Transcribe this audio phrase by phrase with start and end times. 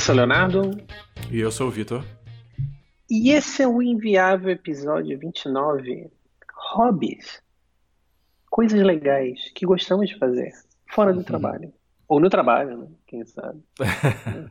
[0.00, 0.70] sou o Leonardo.
[1.30, 2.02] E eu sou o Vitor.
[3.08, 6.10] E esse é o Inviável episódio 29.
[6.72, 7.42] Hobbies.
[8.48, 10.52] Coisas legais que gostamos de fazer
[10.86, 11.24] fora do uhum.
[11.24, 11.72] trabalho.
[12.08, 12.88] Ou no trabalho, né?
[13.06, 13.62] Quem sabe.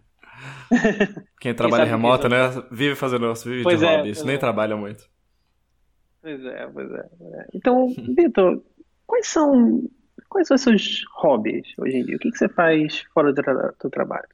[1.41, 2.37] Quem trabalha Quem remoto, né?
[2.71, 4.37] Vive fazendo nosso vive pois de é, hobbies, nem é.
[4.37, 5.09] trabalha muito.
[6.21, 7.09] Pois é, pois é.
[7.21, 7.47] é.
[7.55, 8.61] Então, Vitor,
[9.05, 9.83] quais são
[10.29, 12.15] quais são os seus hobbies hoje em dia?
[12.15, 14.29] O que, que você faz fora do, tra do trabalho?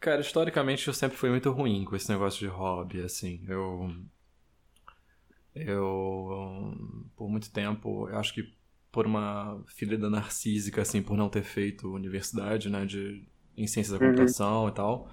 [0.00, 3.44] Cara, historicamente eu sempre fui muito ruim com esse negócio de hobby, assim.
[3.48, 3.92] Eu.
[5.54, 6.74] Eu.
[7.16, 8.56] Por muito tempo, eu acho que
[8.92, 13.26] por uma filha da narcísica, assim, por não ter feito universidade, né, de,
[13.56, 14.12] em ciências da uhum.
[14.12, 14.68] computação uhum.
[14.68, 15.10] e tal,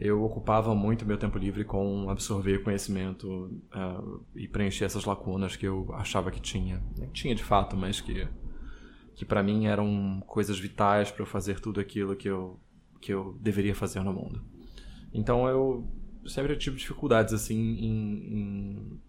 [0.00, 3.28] eu ocupava muito meu tempo livre com absorver conhecimento
[3.74, 6.82] uh, e preencher essas lacunas que eu achava que tinha.
[7.12, 8.26] Tinha de fato, mas que,
[9.14, 12.58] que para mim eram coisas vitais para eu fazer tudo aquilo que eu
[13.02, 14.40] que eu deveria fazer no mundo.
[15.12, 15.86] Então eu
[16.26, 19.00] sempre tive dificuldades assim em, em,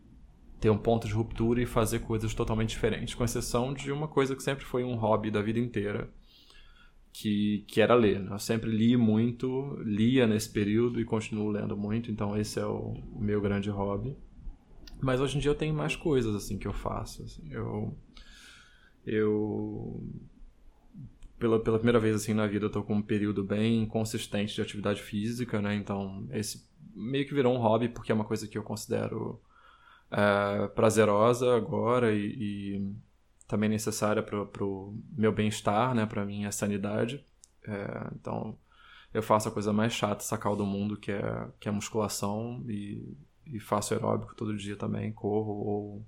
[0.59, 4.35] ter um ponto de ruptura e fazer coisas totalmente diferentes, com exceção de uma coisa
[4.35, 6.09] que sempre foi um hobby da vida inteira,
[7.13, 8.25] que, que era ler.
[8.25, 12.95] Eu sempre li muito, lia nesse período e continuo lendo muito, então esse é o,
[13.13, 14.17] o meu grande hobby.
[14.99, 17.23] Mas hoje em dia eu tenho mais coisas assim que eu faço.
[17.23, 17.43] Assim.
[17.51, 17.95] Eu,
[19.05, 20.01] eu
[21.43, 24.61] pela, pela primeira vez assim na vida eu tô com um período bem consistente de
[24.61, 25.75] atividade física, né?
[25.75, 29.41] Então, esse meio que virou um hobby porque é uma coisa que eu considero
[30.09, 32.27] é, prazerosa agora e,
[32.77, 32.95] e
[33.45, 36.05] também necessária para o meu bem-estar, né?
[36.05, 37.25] Para minha sanidade.
[37.67, 38.57] É, então,
[39.13, 43.17] eu faço a coisa mais chata, sacal do mundo, que é, que é musculação e,
[43.47, 46.05] e faço aeróbico todo dia também, corro ou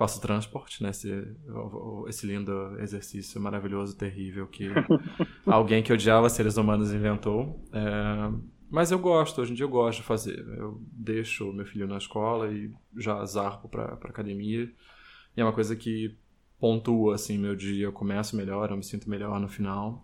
[0.00, 0.88] faço transporte, né?
[0.88, 1.12] Esse,
[2.08, 4.66] esse lindo exercício maravilhoso, terrível que
[5.44, 7.62] alguém que odiava seres humanos inventou.
[7.70, 8.32] É,
[8.70, 10.38] mas eu gosto, hoje em dia eu gosto de fazer.
[10.56, 14.72] Eu deixo meu filho na escola e já zarpo para academia.
[15.36, 16.16] E é uma coisa que
[16.58, 17.84] pontua assim meu dia.
[17.84, 20.02] Eu começo melhor, eu me sinto melhor no final.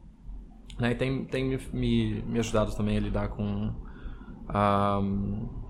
[0.79, 0.93] Né?
[0.93, 3.75] E tem, tem me, me ajudado também a lidar com.
[4.55, 5.66] Um,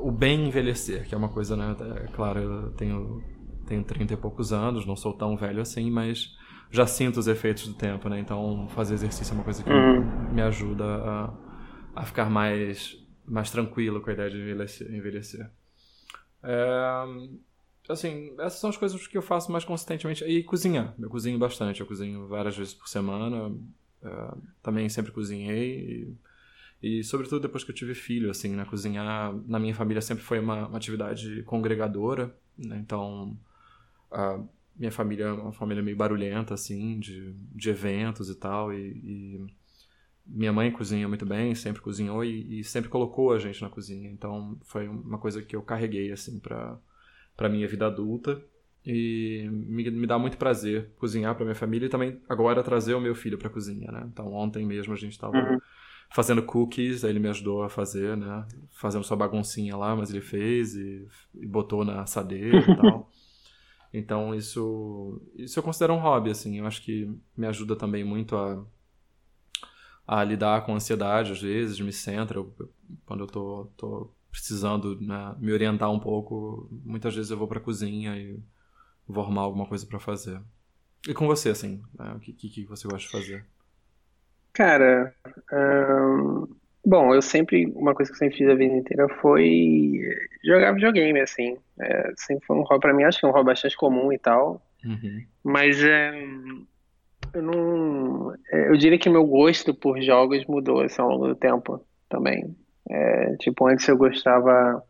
[0.00, 1.76] o bem envelhecer, que é uma coisa, né?
[2.04, 3.22] É claro, eu tenho,
[3.66, 6.36] tenho 30 e poucos anos, não sou tão velho assim, mas
[6.70, 8.18] já sinto os efeitos do tempo, né?
[8.18, 10.32] Então, fazer exercício é uma coisa que uhum.
[10.32, 11.34] me ajuda a,
[11.94, 14.92] a ficar mais, mais tranquilo com a ideia de envelhecer.
[14.92, 15.50] envelhecer.
[16.42, 17.04] É,
[17.88, 20.24] assim, essas são as coisas que eu faço mais consistentemente.
[20.24, 20.94] E cozinhar.
[20.98, 23.54] Eu cozinho bastante, eu cozinho várias vezes por semana.
[24.02, 26.14] É, também sempre cozinhei.
[26.82, 28.64] E sobretudo depois que eu tive filho, assim, né?
[28.64, 32.78] Cozinhar na minha família sempre foi uma, uma atividade congregadora, né?
[32.78, 33.36] Então,
[34.76, 38.72] minha família é uma família meio barulhenta, assim, de, de eventos e tal.
[38.72, 39.46] E, e
[40.26, 44.10] minha mãe cozinha muito bem, sempre cozinhou e, e, sempre colocou a gente na cozinha.
[44.10, 46.78] Então, foi uma coisa que eu carreguei, assim, para
[47.36, 48.42] para minha vida adulta.
[48.84, 53.00] E me, me dá muito prazer cozinhar para minha família e também agora trazer o
[53.00, 54.08] meu filho para cozinha, né?
[54.10, 55.36] Então, ontem mesmo a gente estava...
[55.36, 55.58] Uhum
[56.10, 58.46] fazendo cookies, aí ele me ajudou a fazer, né?
[58.72, 63.10] Fazendo sua baguncinha lá, mas ele fez e, e botou na assadeira e tal.
[63.92, 66.58] Então isso, isso eu considero um hobby, assim.
[66.58, 68.64] Eu acho que me ajuda também muito a,
[70.06, 72.38] a lidar com ansiedade, às vezes, me centra.
[72.38, 72.54] Eu,
[73.04, 77.60] quando eu tô, tô precisando né, me orientar um pouco, muitas vezes eu vou pra
[77.60, 78.38] cozinha e
[79.08, 80.40] vou arrumar alguma coisa para fazer.
[81.08, 82.12] E com você, assim, né?
[82.14, 83.46] o que, que, que você gosta de fazer?
[84.56, 85.14] Cara,
[86.82, 90.00] bom, eu sempre, uma coisa que eu sempre fiz a vida inteira foi
[90.42, 91.58] jogar videogame, assim.
[91.78, 94.18] É, sempre foi um hobby pra mim, acho que é um hobby bastante comum e
[94.18, 94.62] tal.
[94.82, 95.22] Uhum.
[95.44, 96.10] Mas é,
[97.34, 98.34] eu não.
[98.50, 102.56] é, eu diria que meu gosto por jogos mudou assim, ao longo do tempo também.
[102.88, 104.82] É, tipo, antes eu gostava.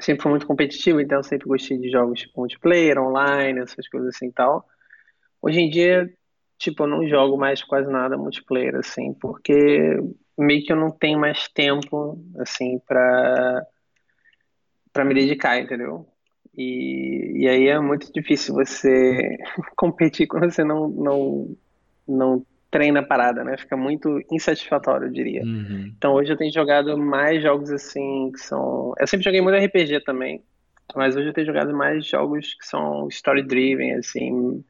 [0.00, 4.14] Sempre fui muito competitivo, então eu sempre gostei de jogos tipo multiplayer, online, essas coisas
[4.14, 4.66] assim e tal.
[5.42, 6.10] Hoje em dia
[6.58, 9.98] tipo, eu não jogo mais quase nada multiplayer, assim, porque
[10.38, 13.66] meio que eu não tenho mais tempo, assim, pra,
[14.92, 16.06] pra me dedicar, entendeu?
[16.56, 19.36] E, e aí é muito difícil você
[19.76, 21.56] competir quando você não, não,
[22.08, 23.56] não treina a parada, né?
[23.56, 25.42] Fica muito insatisfatório, eu diria.
[25.42, 25.92] Uhum.
[25.96, 28.94] Então hoje eu tenho jogado mais jogos assim que são.
[28.98, 30.42] Eu sempre joguei muito RPG também,
[30.94, 34.64] mas hoje eu tenho jogado mais jogos que são story-driven, assim,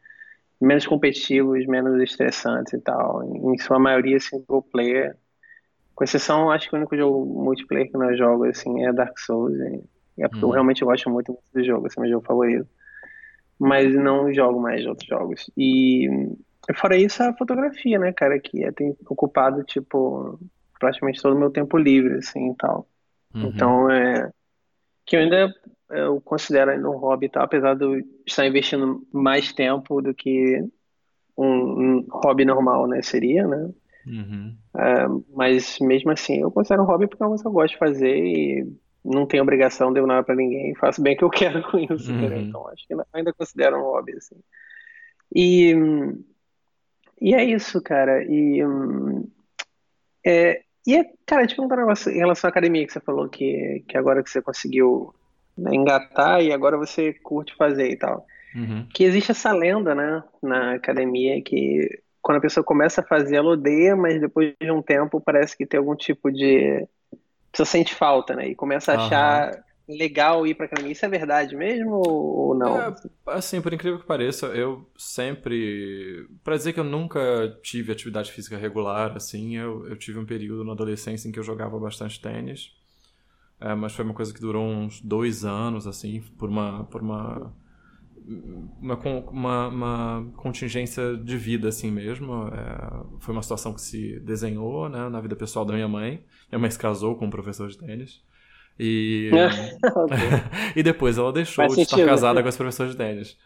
[0.61, 3.23] menos competitivos, menos estressantes e tal.
[3.25, 5.17] Em sua maioria, single player.
[5.95, 9.55] Com exceção, acho que o único jogo multiplayer que eu jogo assim, é Dark Souls.
[10.19, 10.51] E é porque uhum.
[10.51, 12.69] eu realmente gosto muito, muito do jogo, esse é meu jogo favorito.
[13.59, 15.51] Mas não jogo mais outros jogos.
[15.57, 16.09] E
[16.75, 20.39] fora isso, a fotografia, né, cara, que é, tem ocupado, tipo,
[20.79, 22.87] praticamente todo o meu tempo livre, assim, e tal.
[23.35, 23.47] Uhum.
[23.47, 24.31] Então, é...
[25.07, 25.55] Que eu ainda
[25.91, 27.43] eu considero ainda um hobby, tá?
[27.43, 30.61] Apesar de eu estar investindo mais tempo do que
[31.37, 33.03] um, um hobby normal, né?
[33.03, 33.71] Seria, né?
[34.07, 34.57] Uhum.
[34.77, 37.73] É, mas mesmo assim, eu considero um hobby porque é uma coisa que eu gosto
[37.73, 38.67] de fazer e
[39.05, 42.13] não tenho obrigação, devo nada para ninguém, faço bem o que eu quero com isso,
[42.13, 42.37] uhum.
[42.37, 44.37] Então acho que ainda considero um hobby, assim.
[45.35, 45.75] E,
[47.21, 48.25] e é isso, cara.
[48.25, 48.61] E,
[50.25, 53.29] é, e é, cara, te perguntar um negócio em relação à academia que você falou
[53.29, 55.15] que, que agora que você conseguiu
[55.57, 58.25] né, engatar e agora você curte fazer e tal.
[58.55, 58.87] Uhum.
[58.95, 61.89] Que existe essa lenda, né, na academia que
[62.23, 65.65] quando a pessoa começa a fazer, ela odeia, mas depois de um tempo parece que
[65.65, 66.87] tem algum tipo de
[67.53, 68.49] pessoa sente falta, né?
[68.49, 69.61] E começa a achar uhum.
[69.89, 70.93] Legal ir pra academia.
[70.93, 72.81] Isso é verdade mesmo ou não?
[72.81, 72.95] É,
[73.27, 76.29] assim, por incrível que pareça, eu sempre.
[76.43, 77.21] Pra dizer que eu nunca
[77.63, 81.45] tive atividade física regular, assim, eu, eu tive um período na adolescência em que eu
[81.45, 82.73] jogava bastante tênis.
[83.61, 86.85] É, mas foi uma coisa que durou uns dois anos, assim, por uma.
[86.85, 87.55] Por uma
[88.81, 88.97] uma,
[89.31, 92.49] uma, uma, contingência de vida assim mesmo.
[92.49, 96.25] É, foi uma situação que se desenhou né, na vida pessoal da minha mãe.
[96.51, 98.21] Minha mãe se casou com um professor de tênis.
[98.79, 99.31] E,
[100.77, 102.43] e depois ela deixou Faz de sentido, estar casada né?
[102.43, 103.37] com esse professor de tênis.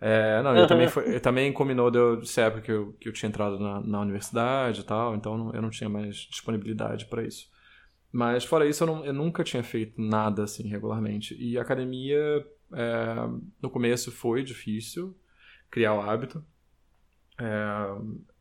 [0.00, 3.08] É, não, eu também, foi, eu também combinou de eu, dessa época que eu, que
[3.08, 7.22] eu tinha entrado na, na universidade e tal, então eu não tinha mais disponibilidade para
[7.22, 7.50] isso.
[8.10, 11.36] Mas fora isso, eu, não, eu nunca tinha feito nada assim regularmente.
[11.38, 12.18] E a academia
[12.72, 13.14] é,
[13.60, 15.14] no começo foi difícil
[15.70, 16.44] criar o hábito.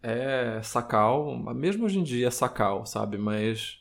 [0.01, 3.17] É, é sacal, mesmo hoje em dia é sacal, sabe?
[3.17, 3.78] Mas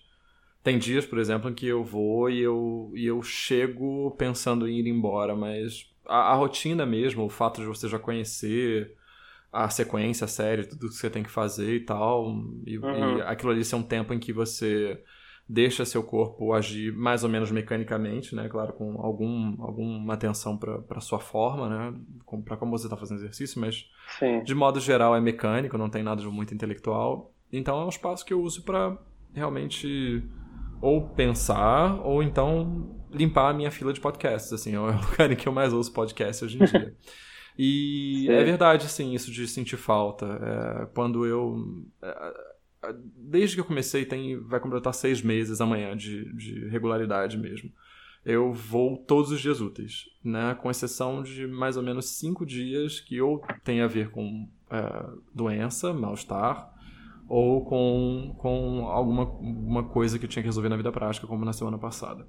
[0.62, 4.78] tem dias, por exemplo, em que eu vou e eu, e eu chego pensando em
[4.78, 8.94] ir embora, mas a, a rotina mesmo, o fato de você já conhecer
[9.52, 12.34] a sequência, a série, tudo que você tem que fazer e tal,
[12.66, 13.18] e, uhum.
[13.18, 15.02] e aquilo ali ser um tempo em que você
[15.48, 18.46] deixa seu corpo agir mais ou menos mecanicamente, né?
[18.48, 21.98] Claro, com algum, alguma atenção para sua forma, né?
[22.44, 23.88] Para como você está fazendo exercício, mas
[24.18, 24.42] Sim.
[24.44, 27.32] de modo geral é mecânico, não tem nada de muito intelectual.
[27.50, 28.98] Então é um espaço que eu uso para
[29.32, 30.22] realmente
[30.80, 35.36] ou pensar ou então limpar a minha fila de podcasts, assim, é o lugar em
[35.36, 36.94] que eu mais ouço podcast hoje em dia.
[37.58, 38.32] E Sim.
[38.32, 40.26] é verdade, assim, isso de sentir falta.
[40.26, 42.34] É, quando eu é,
[43.16, 47.70] desde que eu comecei, tem, vai completar seis meses amanhã de, de regularidade mesmo.
[48.24, 50.54] Eu vou todos os dias úteis, né?
[50.54, 55.06] Com exceção de mais ou menos cinco dias que ou tem a ver com é,
[55.34, 56.72] doença, mal-estar,
[57.28, 61.44] ou com, com alguma uma coisa que eu tinha que resolver na vida prática, como
[61.44, 62.26] na semana passada.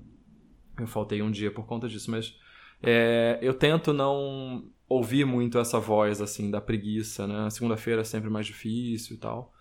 [0.77, 2.37] Eu faltei um dia por conta disso, mas
[2.81, 7.49] é, eu tento não ouvir muito essa voz assim da preguiça, né?
[7.49, 9.53] Segunda-feira é sempre mais difícil e tal.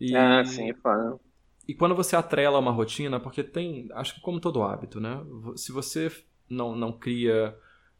[0.00, 1.20] E, ah, sim, claro.
[1.68, 5.20] E quando você atrela uma rotina, porque tem, acho que como todo hábito, né?
[5.56, 6.10] Se você
[6.48, 7.56] não, não cria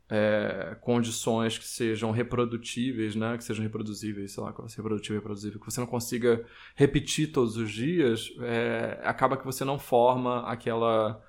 [0.09, 3.37] é, condições que sejam reprodutíveis, né?
[3.37, 6.45] Que sejam reproduzíveis, sei lá, reprodutivo e reproduzível, que você não consiga
[6.75, 11.21] repetir todos os dias, é, acaba que você não forma aquela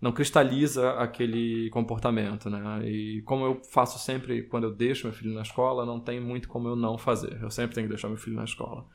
[0.00, 2.86] não cristaliza aquele comportamento, né?
[2.86, 6.46] E como eu faço sempre quando eu deixo meu filho na escola, não tem muito
[6.46, 7.40] como eu não fazer.
[7.40, 8.86] Eu sempre tenho que deixar meu filho na escola.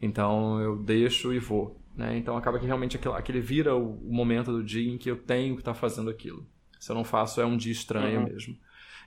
[0.00, 1.78] Então eu deixo e vou.
[1.94, 2.16] Né?
[2.16, 5.16] Então acaba que realmente aquele, aquele vira o, o, momento do dia em que eu
[5.16, 6.46] tenho que estar tá fazendo aquilo.
[6.78, 8.26] Se eu não faço, é um dia estranho uhum.
[8.26, 8.56] mesmo.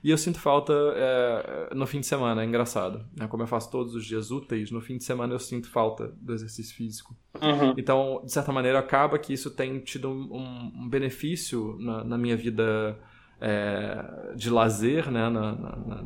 [0.02, 3.04] E eu sinto falta é, no fim de semana, é engraçado.
[3.14, 3.26] Né?
[3.26, 6.32] Como eu faço todos os dias úteis, no fim de semana eu sinto falta do
[6.32, 7.14] exercício físico.
[7.34, 7.74] Uhum.
[7.76, 12.36] Então, de certa maneira, acaba que isso tem tido um, um benefício na, na, minha
[12.36, 12.98] vida
[13.40, 15.28] é, de lazer, né?
[15.28, 16.02] na, na,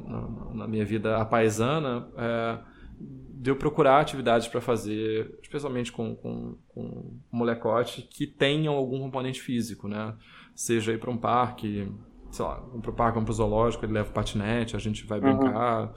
[0.55, 2.09] na, minha vida apaisana.
[2.17, 2.59] É,
[2.99, 9.41] de eu procurar atividades para fazer, especialmente com, com, com molecote, que tenham algum componente
[9.43, 10.15] físico, né?
[10.55, 11.87] Seja ir para um parque,
[12.35, 14.79] sei lá, vamos para o parque, vamos para o zoológico, ele leva o patinete, a
[14.79, 15.83] gente vai brincar.
[15.83, 15.95] Uhum.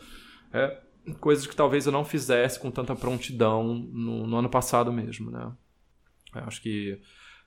[0.54, 0.82] É,
[1.20, 5.52] coisas que talvez eu não fizesse com tanta prontidão no, no ano passado mesmo, né?
[6.36, 7.02] Eu acho que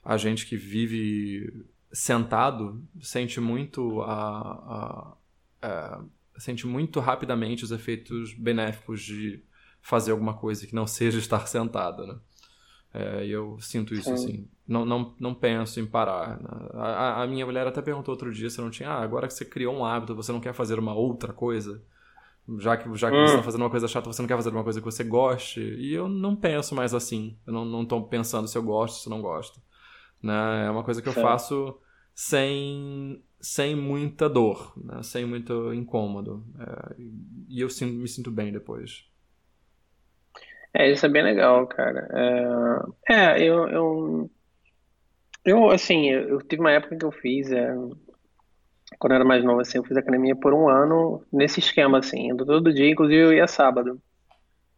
[0.05, 5.17] a gente que vive sentado sente muito a,
[5.63, 6.05] a, a,
[6.37, 9.43] sente muito rapidamente os efeitos benéficos de
[9.81, 12.19] fazer alguma coisa que não seja estar sentado, né?
[12.93, 14.15] É, e eu sinto isso, Sim.
[14.15, 14.49] assim.
[14.71, 16.41] Não, não, não penso em parar.
[16.41, 16.49] Né?
[16.75, 18.89] A, a, minha mulher até perguntou outro dia se eu não tinha...
[18.89, 21.83] Ah, agora que você criou um hábito, você não quer fazer uma outra coisa?
[22.57, 23.27] Já que, já que hum.
[23.27, 25.61] você está fazendo uma coisa chata, você não quer fazer uma coisa que você goste?
[25.61, 27.37] E eu não penso mais assim.
[27.45, 29.61] Eu não, não tô pensando se eu gosto, se eu não gosto.
[30.23, 30.67] Né?
[30.67, 31.77] É uma coisa que eu faço
[32.15, 35.03] sem, sem muita dor, né?
[35.03, 36.45] sem muito incômodo.
[36.61, 36.95] É,
[37.49, 39.05] e eu me sinto bem depois.
[40.73, 42.09] É, isso é bem legal, cara.
[43.09, 44.31] É, é eu, eu,
[45.45, 47.75] Eu, assim, eu, eu tive uma época que eu fiz, é,
[48.99, 52.29] quando eu era mais novo, assim, eu fiz academia por um ano nesse esquema, assim,
[52.29, 54.01] indo todo dia, inclusive eu ia sábado.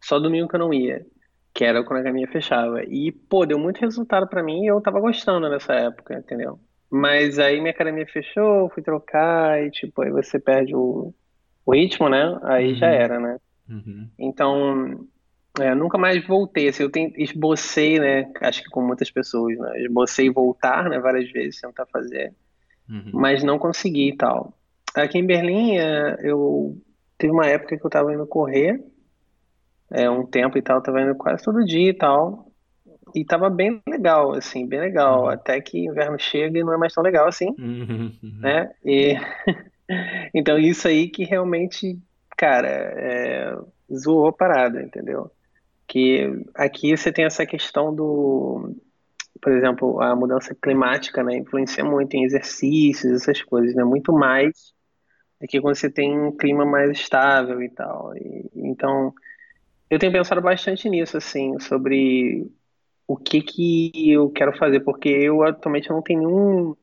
[0.03, 1.05] Só domingo que eu não ia,
[1.53, 2.83] que era quando a academia fechava.
[2.85, 6.59] E, pô, deu muito resultado pra mim e eu tava gostando nessa época, entendeu?
[6.91, 11.13] Mas aí minha academia fechou, fui trocar e, tipo, aí você perde o,
[11.65, 12.39] o ritmo, né?
[12.43, 13.39] Aí já Uhum, era, né?
[13.69, 15.07] uhum, Então,
[15.59, 16.67] é, nunca mais voltei.
[16.69, 18.31] Assim, eu tenho, esbocei, né?
[18.41, 19.81] Acho que com muitas pessoas, né?
[19.81, 20.99] Esbocei voltar, né?
[20.99, 22.33] Várias vezes, tentar fazer,
[22.89, 24.57] uhum, mas não consegui e tal.
[24.95, 26.77] Aqui em Berlim, é, eu
[27.17, 28.83] teve uma época que eu tava indo correr,
[29.91, 32.47] é, um tempo e tal, tava indo quase todo dia e tal.
[33.15, 35.25] E tava bem legal, assim, bem legal.
[35.25, 38.71] uhum, Até que inverno chega e não é mais tão legal assim, uhum, né?
[38.83, 39.15] E
[40.33, 41.99] então isso aí que realmente,
[42.35, 43.55] cara, é,
[43.95, 45.31] zoou a parada, entendeu?
[45.93, 48.75] Que aqui você tem essa questão do,
[49.39, 54.73] por exemplo, a mudança climática, né, influencia muito em exercícios, essas coisas, né, muito mais
[55.39, 58.11] do que quando você tem um clima mais estável e tal.
[58.17, 59.13] E, então,
[59.87, 62.51] eu tenho pensado bastante nisso, assim, sobre
[63.07, 66.75] o que que eu quero fazer, porque eu atualmente não tenho nenhum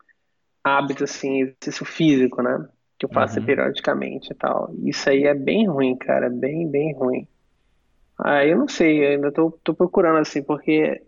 [0.63, 2.65] hábito, assim, exercício físico, né,
[2.97, 3.45] que eu faço uhum.
[3.45, 4.73] periodicamente e tal.
[4.85, 7.27] Isso aí é bem ruim, cara, bem, bem ruim.
[8.23, 11.03] Ah, eu não sei, eu ainda tô, tô procurando, assim, porque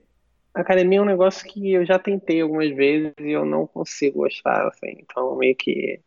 [0.54, 4.68] Academia é um negócio que eu já tentei algumas vezes e eu não consigo gostar,
[4.68, 4.96] assim.
[5.00, 6.00] Então, meio que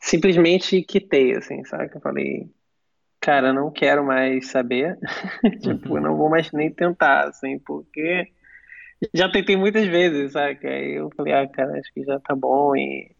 [0.00, 1.90] simplesmente quitei, assim, sabe?
[1.94, 2.50] Eu falei,
[3.20, 4.98] cara, não quero mais saber.
[5.62, 8.26] Tipo, não vou mais nem tentar, assim, porque
[9.14, 10.66] já tentei muitas vezes, sabe?
[10.66, 13.14] Aí eu falei, ah, cara, acho que já tá bom e,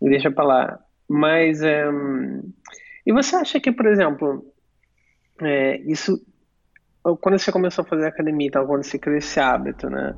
[0.00, 0.78] e deixa pra lá.
[1.08, 1.84] Mas, é,
[3.04, 4.44] e você acha que, por exemplo,
[5.40, 6.20] é, isso,
[7.20, 10.14] quando você começou a fazer academia e tal, quando você criou esse hábito, né?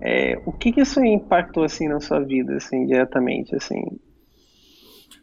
[0.00, 3.82] É, o que que isso impactou assim na sua vida, assim, diretamente, assim?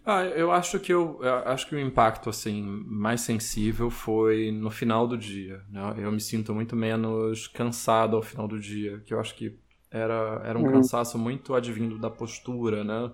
[0.06, 4.72] Ah, eu acho que eu, eu acho que o impacto assim mais sensível foi no
[4.72, 5.82] final do dia, né?
[5.98, 9.58] Eu me sinto muito menos cansado ao final do dia, que eu acho que
[9.92, 13.12] era, era um Uhum, cansaço muito advindo da postura, né?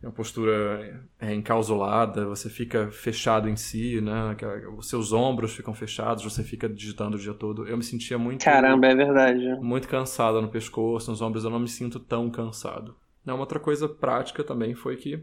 [0.00, 4.36] É uma postura é, encausulada, você fica fechado em si, né?
[4.76, 7.66] Os seus ombros ficam fechados, você fica digitando o dia todo.
[7.66, 9.44] Eu me sentia muito Caramba, é verdade.
[9.60, 12.94] muito cansado no pescoço, nos ombros, eu não me sinto tão cansado.
[13.26, 15.22] Uma outra coisa prática também foi que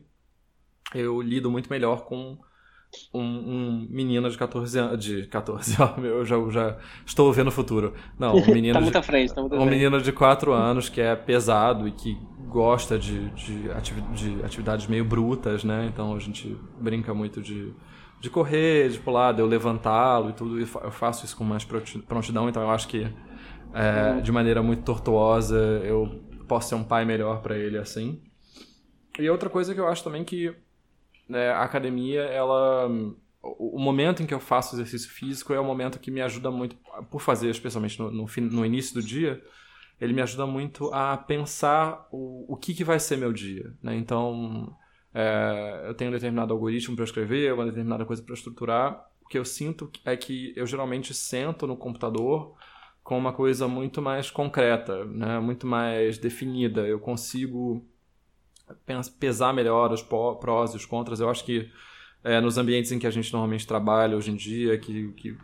[0.94, 2.38] eu lido muito melhor com
[3.14, 5.04] um, um menino de 14 anos.
[5.04, 7.94] De 14, ó, eu já, já estou vendo o futuro.
[8.20, 9.86] Não, um Tá menino muito de, à frente, tá muito um frente.
[9.86, 14.88] menino de 4 anos que é pesado e que gosta de, de, ativi- de atividades
[14.88, 15.88] meio brutas, né?
[15.92, 17.74] Então a gente brinca muito de,
[18.20, 20.60] de correr, de pular, de eu levantá-lo e tudo.
[20.60, 23.08] E eu faço isso com mais prontidão, então eu acho que
[23.74, 28.22] é, Uhum, de maneira muito tortuosa eu posso ser um pai melhor para ele assim.
[29.20, 30.54] E outra coisa que eu acho também que
[31.28, 32.90] né, a academia, ela.
[33.42, 36.76] O momento em que eu faço exercício físico é o momento que me ajuda muito,
[37.12, 39.40] por fazer, especialmente no, no, no início do dia,
[40.02, 43.72] ele me ajuda muito a pensar o, o que, que vai ser meu dia.
[43.84, 43.96] Né?
[43.96, 44.76] Então,
[45.14, 49.06] é, eu tenho um determinado algoritmo para escrever, uma determinada coisa para estruturar.
[49.24, 52.56] O que eu sinto é que eu geralmente sento no computador
[53.04, 55.40] com uma coisa muito mais concreta, né?
[55.40, 56.82] muito mais definida.
[56.82, 57.88] Eu consigo
[59.20, 61.20] pesar melhor os prós e os contras.
[61.20, 61.70] Eu acho que
[62.24, 65.38] é, nos ambientes em que a gente normalmente trabalha hoje em dia, que, que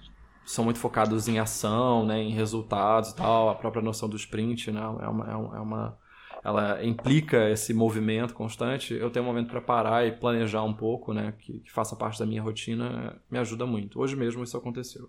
[0.45, 4.71] são muito focados em ação, né, em resultados e tal, a própria noção do sprint,
[4.71, 5.97] né, é uma, é é uma-
[6.43, 8.95] ela implica esse movimento constante.
[8.95, 12.17] Eu tenho um momento para parar e planejar um pouco, né, que, que faça parte
[12.17, 13.99] da minha rotina, me ajuda muito.
[13.99, 15.07] Hoje mesmo isso aconteceu.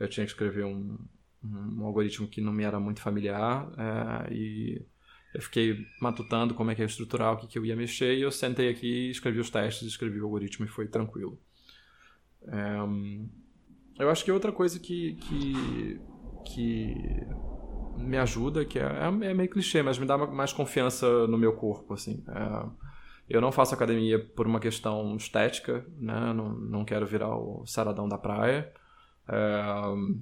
[0.00, 0.96] Eu tinha que escrever um,
[1.44, 4.82] um algoritmo que não me era muito familiar é, e
[5.34, 8.22] eu fiquei matutando como é que ia estruturar, o que, que eu ia mexer, e
[8.22, 11.38] eu sentei aqui, escrevi os testes, escrevi o algoritmo e foi tranquilo.
[13.98, 16.00] Eu acho que outra coisa que, que,
[16.46, 16.94] que
[17.96, 21.94] me ajuda, que é, é meio clichê, mas me dá mais confiança no meu corpo,
[21.94, 22.24] assim.
[22.28, 22.66] É,
[23.28, 26.32] eu não faço academia por uma questão estética, né?
[26.32, 28.72] Não, não quero virar o saradão da praia.
[29.26, 29.62] É,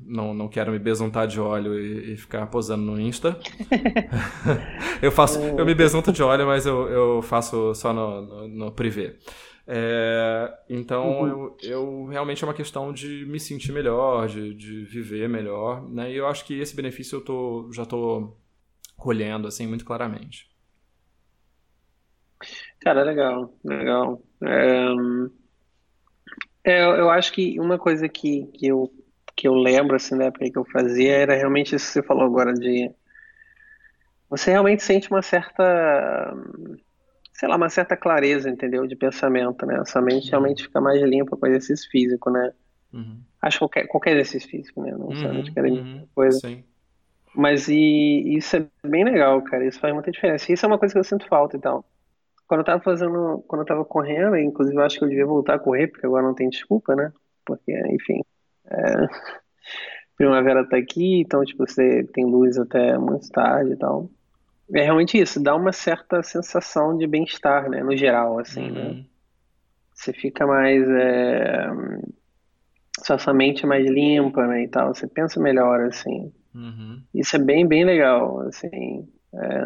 [0.06, 3.38] não, não quero me besuntar de óleo e, e ficar posando no Insta.
[5.02, 8.73] eu faço, eu me besunto de óleo, mas eu, eu faço só no, no, no
[8.73, 9.16] privê.
[9.66, 11.28] É, então uhum.
[11.28, 16.11] eu, eu realmente é uma questão de me sentir melhor, de, de viver melhor, né?
[16.11, 18.37] E eu acho que esse benefício eu tô, já tô
[18.97, 20.50] colhendo assim muito claramente.
[22.80, 24.21] Cara, legal, legal.
[24.42, 24.85] É,
[26.64, 28.92] é, eu acho que uma coisa que, que eu,
[29.37, 32.25] que eu lembro, assim, da época que eu fazia era realmente isso que você falou
[32.25, 32.90] agora de
[34.28, 36.33] você realmente sente uma certa,
[37.35, 39.85] sei lá, uma certa clareza, entendeu, de pensamento, né?
[39.87, 42.52] Sua mente realmente fica mais limpa com exercício físico, né?
[42.92, 43.26] Uhum.
[43.42, 44.92] Acho qualquer, qualquer exercício físico, né?
[44.92, 46.42] Não Uhum, necessariamente academia, uhum, coisa.
[46.42, 46.64] sim.
[47.35, 49.66] Mas e isso é bem legal, cara.
[49.66, 50.52] Isso faz muita diferença.
[50.52, 51.85] Isso é uma coisa que eu sinto falta e tal.
[52.47, 55.55] Quando eu tava fazendo, quando eu tava correndo, inclusive eu acho que eu devia voltar
[55.55, 57.13] a correr, porque agora não tem desculpa, né?
[57.45, 58.23] Porque, enfim,
[58.67, 59.07] é,
[60.17, 64.11] primavera tá aqui, então, tipo, você tem luz até muito tarde e tal.
[64.75, 67.83] É realmente isso, dá uma certa sensação de bem-estar, né?
[67.83, 68.83] No geral, assim, né?
[68.83, 69.05] Uhum.
[69.95, 71.71] Você fica mais, é,
[73.05, 74.95] sua sua mente é mais limpa, né, e tal.
[74.95, 76.33] Você pensa melhor, assim.
[76.55, 77.03] Uhum.
[77.15, 79.09] Isso é bem, bem legal, assim.
[79.35, 79.65] É,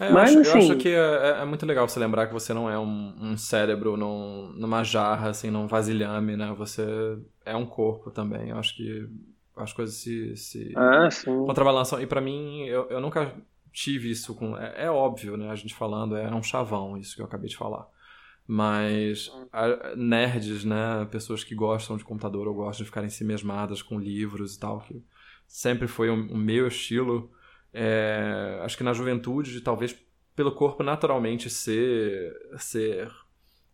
[0.00, 2.52] eu Mas, acho, eu assim- acho que é, é muito legal você lembrar que você
[2.54, 6.52] não é um, um cérebro num, numa jarra, assim, num vasilhame, né?
[6.54, 6.84] Você
[7.44, 8.50] é um corpo também.
[8.50, 9.08] Eu acho que
[9.56, 11.08] as coisas se, se Ah,
[11.44, 12.00] contrabalançam.
[12.00, 13.34] E pra mim, eu, eu nunca
[13.72, 14.56] tive isso com.
[14.56, 15.50] É, é óbvio, né?
[15.50, 17.88] A gente falando, é um chavão isso que eu acabei de falar.
[18.46, 21.04] Mas a- nerds, né?
[21.10, 24.80] Pessoas que gostam de computador ou gostam de ficarem si mesmadas com livros e tal,
[24.80, 25.02] que
[25.46, 27.30] sempre foi o o meu estilo.
[27.78, 29.94] É, acho que na juventude, talvez
[30.34, 33.12] pelo corpo naturalmente ser, ser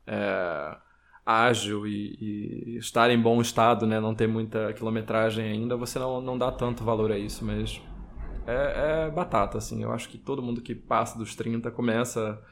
[0.05, 0.77] é,
[1.25, 4.01] ágil e, e estar em bom estado, né?
[4.01, 7.81] Não ter muita quilometragem ainda, você não, não dá tanto valor a isso, mas
[8.45, 9.85] é, é batata, assim.
[9.85, 12.43] Eu acho que todo mundo que passa dos 30 começa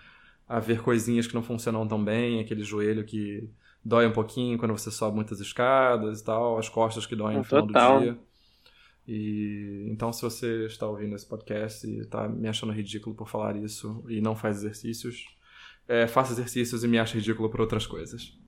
[0.49, 3.51] a ver coisinhas que não funcionam tão bem, aquele joelho que
[3.85, 7.45] dói um pouquinho quando você sobe muitas escadas e tal, as costas que doem no
[7.45, 8.19] final do dia.
[9.13, 13.57] E então, se você está ouvindo esse podcast e está me achando ridículo por falar
[13.57, 15.25] isso e não faz exercícios,
[15.89, 18.39] é, faça exercícios e me ache ridículo por outras coisas.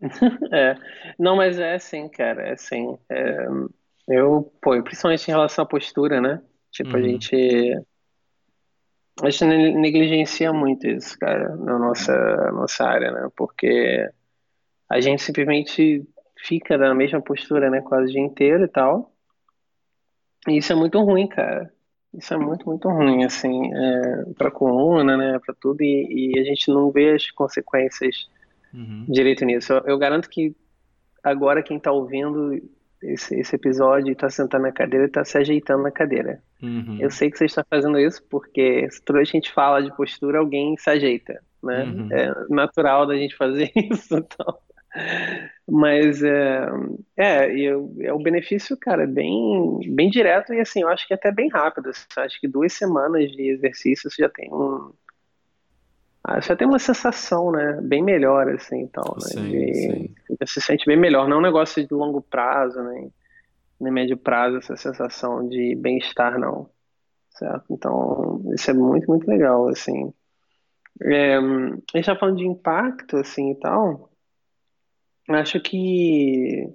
[0.52, 0.74] É.
[1.18, 2.96] Não, mas é assim, cara, é assim.
[3.10, 3.46] É,
[4.08, 6.42] eu, pô, principalmente em relação à postura, né?
[6.70, 7.04] Tipo, a Uhum.
[7.06, 7.84] gente.
[9.22, 12.14] A gente ne- negligencia muito isso, cara, na nossa,
[12.52, 13.28] nossa área, né?
[13.36, 14.08] Porque
[14.88, 16.06] a gente simplesmente
[16.38, 17.82] fica na mesma postura, né?
[17.82, 19.15] Quase o dia inteiro e tal.
[20.48, 21.72] Isso é muito ruim, cara.
[22.14, 25.38] Isso é muito, muito ruim, assim, é, pra coluna, né?
[25.44, 25.82] Pra tudo.
[25.82, 28.28] E, e a gente não vê as consequências
[28.76, 29.06] Uhum.
[29.08, 29.72] direito nisso.
[29.72, 30.54] Eu, eu garanto que
[31.22, 32.60] agora quem tá ouvindo
[33.02, 36.40] esse, esse episódio e tá sentado na cadeira tá se ajeitando na cadeira.
[36.62, 36.98] Uhum.
[37.00, 39.82] Eu sei que você está fazendo isso porque se toda vez que a gente fala
[39.82, 41.84] de postura, alguém se ajeita, né?
[41.84, 42.08] Uhum.
[42.12, 44.58] É natural da gente fazer isso, então.
[45.68, 46.66] Mas é,
[47.16, 51.14] é, eu- é o benefício, cara, é bem, bem direto e assim, eu acho que
[51.14, 51.88] até bem rápido.
[51.90, 54.92] assim, Acho que duas semanas de exercício você já tem um,
[56.24, 60.14] ah, já tem uma sensação, né, bem melhor assim, então, Sim, sim.
[60.28, 61.28] você se sente bem melhor.
[61.28, 63.12] Não é um negócio de longo prazo, nem,
[63.80, 66.68] nem médio prazo, essa sensação de bem-estar, não,
[67.30, 67.64] certo?
[67.70, 70.12] Então, isso é muito, muito legal, assim.
[71.02, 71.40] É, a
[71.96, 74.10] gente tá falando de impacto, assim, e tal.
[75.28, 76.66] Acho que,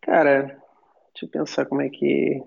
[0.00, 2.42] cara, deixa eu pensar como é que.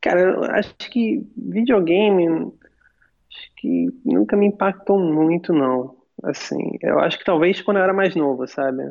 [0.00, 5.96] Cara, acho que videogame, acho que nunca me impactou muito, não.
[6.24, 8.82] Assim, eu acho que talvez quando eu era mais novo, sabe?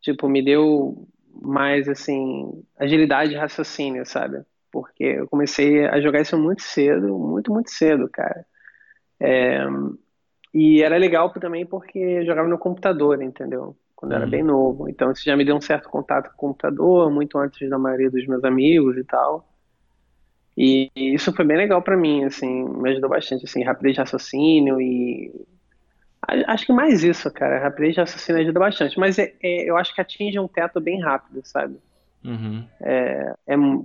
[0.00, 1.06] Tipo, me deu
[1.42, 4.42] mais, assim, agilidade de raciocínio, sabe?
[4.72, 8.46] Porque eu comecei a jogar isso muito cedo, muito, muito cedo, cara.
[10.52, 13.76] E era legal também porque eu jogava no computador, entendeu?
[14.00, 14.30] Quando eu era Uhum.
[14.30, 14.88] bem novo.
[14.88, 18.10] Então isso já me deu um certo contato com o computador, muito antes da maioria
[18.10, 19.46] dos meus amigos e tal.
[20.56, 24.80] E isso foi bem legal pra mim, assim, me ajudou bastante, assim, rapidez de raciocínio
[24.80, 25.30] e
[26.46, 29.94] acho que mais isso, cara, rapidez de raciocínio ajuda bastante, mas é, é- eu acho
[29.94, 31.78] que atinge um teto bem rápido, sabe?
[32.24, 32.64] Uhum.
[32.82, 33.34] É,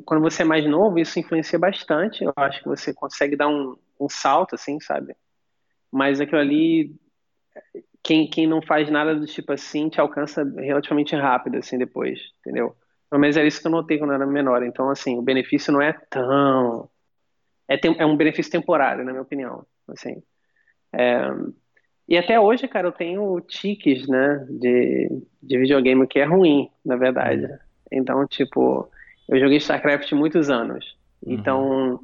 [0.05, 2.23] quando você é mais novo, isso influencia bastante.
[2.23, 5.13] Eu acho que você consegue dar um, um salto, assim, sabe?
[5.91, 6.93] Mas aquilo ali,
[8.05, 12.75] quem, quem não faz nada do tipo assim, te alcança relativamente rápido, assim, depois, entendeu?
[13.09, 14.61] Pelo menos era isso que eu notei quando eu era menor.
[14.61, 16.87] Então, assim, o benefício não é tão.
[17.67, 19.65] É, tem- é um benefício temporário, na minha opinião.
[19.87, 20.21] Assim.
[22.07, 25.09] E até hoje, cara, eu tenho tiques, né, de,
[25.41, 27.47] de videogame que é ruim, na verdade.
[27.91, 28.87] Então, tipo,
[29.27, 30.95] eu joguei StarCraft muitos anos.
[31.25, 31.99] Então,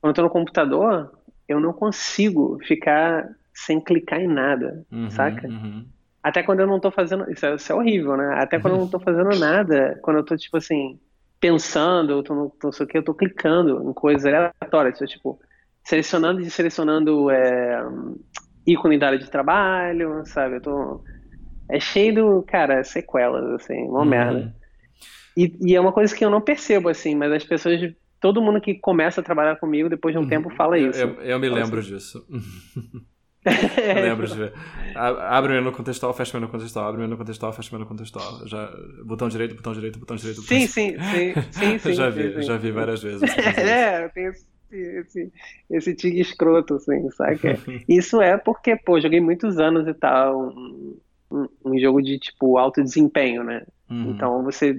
[0.00, 1.12] quando eu tô no computador,
[1.48, 5.10] eu não consigo ficar sem clicar em nada, Uhum.
[5.10, 5.46] saca?
[5.46, 5.86] Uhum.
[6.22, 7.30] Até quando eu não tô fazendo.
[7.30, 8.34] Isso é, isso é horrível, né?
[8.36, 10.98] Até quando eu não tô fazendo nada, quando eu tô, tipo assim,
[11.40, 14.98] pensando, eu tô no, não sei o que, eu tô clicando em coisas aleatórias.
[15.10, 15.40] Tipo,
[15.82, 17.82] selecionando e selecionando é,
[18.66, 20.56] ícone da área de trabalho, sabe?
[20.56, 21.04] Eu tô.
[21.70, 24.40] É cheio do, cara, sequelas, assim, uma merda.
[24.40, 24.52] Uhum.
[25.36, 27.80] E, e é uma coisa que eu não percebo, assim, mas as pessoas
[28.20, 30.28] todo mundo que começa a trabalhar comigo, depois de um uhum.
[30.28, 31.00] tempo, fala isso.
[31.00, 31.94] Eu, eu, eu me lembro assim.
[31.94, 32.26] disso.
[33.44, 34.52] eu lembro de ver.
[34.94, 37.88] Abre o menu contextual, fecha o menu contextual, abre o menu contextual, fecha o menu
[37.88, 38.46] contextual.
[38.46, 38.70] Já,
[39.04, 40.42] botão direito, botão direito, botão direito.
[40.42, 43.22] Botão sim, sim, sim, sim, sim, já vi, sim, já vi várias vezes.
[43.58, 45.32] é, tenho esse, esse,
[45.70, 47.38] esse tigre escroto, assim, sabe?
[47.88, 50.98] Isso é porque, pô, joguei muitos anos e tal, um,
[51.30, 53.64] um, um jogo de, tipo, alto desempenho, né?
[53.88, 54.10] Uhum.
[54.10, 54.76] Então você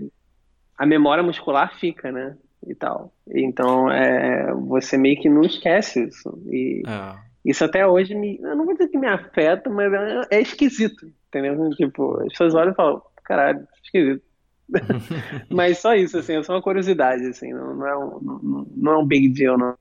[0.82, 2.36] a memória muscular fica, né?
[2.66, 3.14] E tal.
[3.28, 6.42] Então, é, você meio que não esquece isso.
[6.48, 7.31] E é.
[7.46, 8.40] Isso até hoje me.
[8.42, 11.70] Eu não vou dizer que me afeta, mas é, é esquisito, entendeu?
[11.72, 14.24] Tipo, as pessoas olham e falam, caralho, esquisito.
[15.50, 18.92] mas só isso, assim, é só uma curiosidade, assim, não, não, é, um, não, não
[18.94, 19.76] é um big deal, não.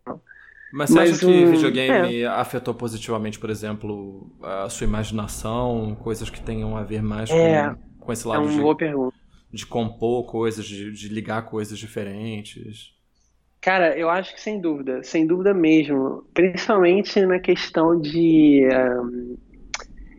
[0.73, 2.27] Mas você mas acha que um, videogame é.
[2.27, 8.07] afetou positivamente, por exemplo, a sua imaginação, coisas que tenham a ver mais é, com,
[8.07, 8.61] com esse lado é uma de...
[8.61, 9.21] boa pergunta
[9.53, 12.95] de compor coisas, de, de ligar coisas diferentes?
[13.61, 16.25] Cara, eu acho que sem dúvida, sem dúvida mesmo.
[16.33, 18.67] Principalmente na questão de.
[18.73, 19.37] Um,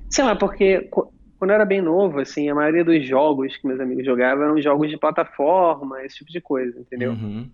[0.10, 0.90] sei lá, porque
[1.40, 4.62] quando eu era bem novo, assim, a maioria dos jogos que meus amigos jogavam eram
[4.62, 7.14] jogos de plataforma, esse tipo de coisa, entendeu?
[7.14, 7.50] Uhum.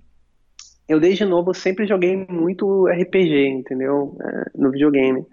[0.90, 4.18] Eu, desde novo, sempre joguei muito RPG, entendeu?
[4.22, 5.26] É, no videogame.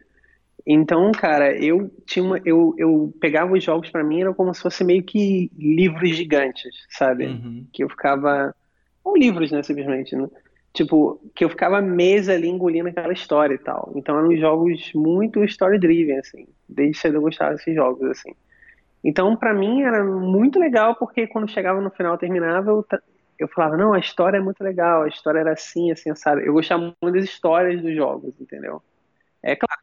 [0.66, 4.62] Então, cara, eu tinha uma, eu, eu pegava os jogos para mim era como se
[4.62, 7.26] fosse meio que livros gigantes, sabe?
[7.26, 7.66] Uhum.
[7.72, 8.54] Que eu ficava
[9.04, 10.28] ou livros, né, simplesmente, né?
[10.74, 13.92] Tipo, que eu ficava meses ali engolindo aquela história e tal.
[13.96, 16.48] Então eram jogos muito story driven assim.
[16.68, 18.34] Desde cedo eu gostava desses jogos assim.
[19.04, 22.87] Então, para mim era muito legal porque quando chegava no final, terminava, eu,
[23.38, 26.46] eu falava, não, a história é muito legal, a história era assim, assim, sabe?
[26.46, 28.82] Eu gostava muito das histórias dos jogos, entendeu?
[29.42, 29.80] É claro,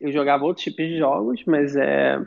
[0.00, 2.18] eu jogava outros tipos de jogos, mas é,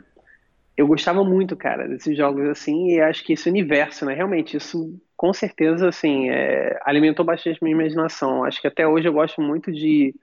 [0.76, 5.00] eu gostava muito, cara, desses jogos assim, e acho que esse universo, né, realmente, isso
[5.16, 8.44] com certeza, assim, é, alimentou bastante minha imaginação.
[8.44, 10.14] Acho que até hoje eu gosto muito de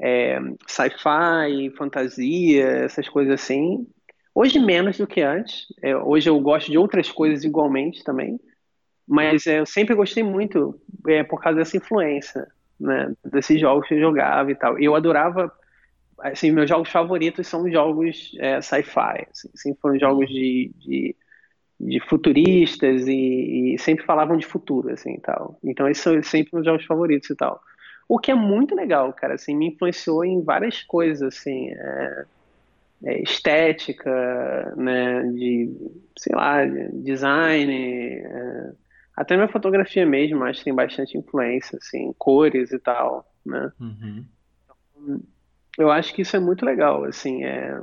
[0.00, 3.86] é, sci-fi, fantasia, essas coisas assim.
[4.34, 5.66] Hoje menos do que antes.
[5.82, 8.40] É, hoje eu gosto de outras coisas igualmente também.
[9.06, 12.46] Mas é, eu sempre gostei muito é, por causa dessa influência,
[12.80, 13.12] né?
[13.24, 14.78] Desses jogos que eu jogava e tal.
[14.78, 15.52] Eu adorava
[16.18, 21.16] assim, meus jogos favoritos são jogos é, sci-fi, assim, sempre foram jogos de, de,
[21.78, 25.58] de futuristas e, e, sempre falavam de futuro, assim, tal.
[25.62, 27.60] Então esses são sempre meus jogos favoritos e tal.
[28.08, 32.24] O que é muito legal, cara, assim, me influenciou em várias coisas, assim, é,
[33.04, 35.70] é, estética, né, de,
[36.16, 38.72] sei lá, de design, é,
[39.16, 43.72] até minha fotografia mesmo, acho que tem bastante influência, assim, cores e tal, né.
[43.80, 44.24] Uhum.
[45.78, 47.80] Eu acho que isso é muito legal, assim, é,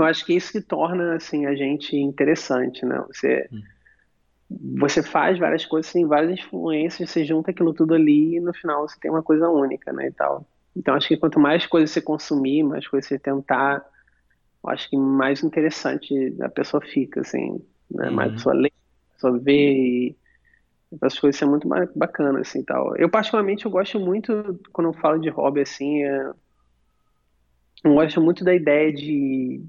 [0.00, 4.76] eu acho que isso que torna, assim, a gente interessante, né, você, hum.
[4.78, 8.88] você faz várias coisas, tem várias influências, você junta aquilo tudo ali e no final
[8.88, 10.46] você tem uma coisa única, né, e tal.
[10.76, 13.84] Então, acho que quanto mais coisas você consumir, mais coisas você tentar,
[14.62, 18.14] eu acho que mais interessante a pessoa fica, assim, né, uhum.
[18.14, 20.16] mais a pessoa lê, a pessoa vê e
[21.02, 22.96] as coisas são muito bacanas, assim, tal.
[22.96, 26.32] Eu, particularmente, eu gosto muito, quando eu falo de hobby, assim, é,
[27.84, 29.62] eu gosto muito da ideia de,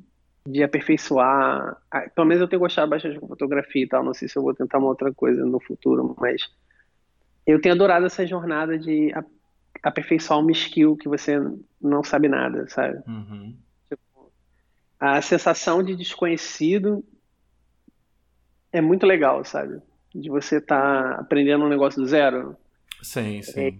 [0.51, 1.77] de aperfeiçoar.
[2.15, 4.03] Pelo menos eu tenho gostado bastante de fotografia e tal.
[4.03, 6.41] Não sei se eu vou tentar uma outra coisa no futuro, mas
[7.45, 9.13] eu tenho adorado essa jornada de
[9.83, 11.39] aperfeiçoar uma skill que você
[11.79, 13.01] não sabe nada, sabe?
[13.07, 13.55] Uhum.
[13.87, 14.31] Tipo,
[14.99, 17.03] a sensação de desconhecido
[18.71, 19.79] é muito legal, sabe?
[20.13, 22.57] De você estar tá aprendendo um negócio do zero.
[23.03, 23.59] Sim, sim.
[23.59, 23.73] É,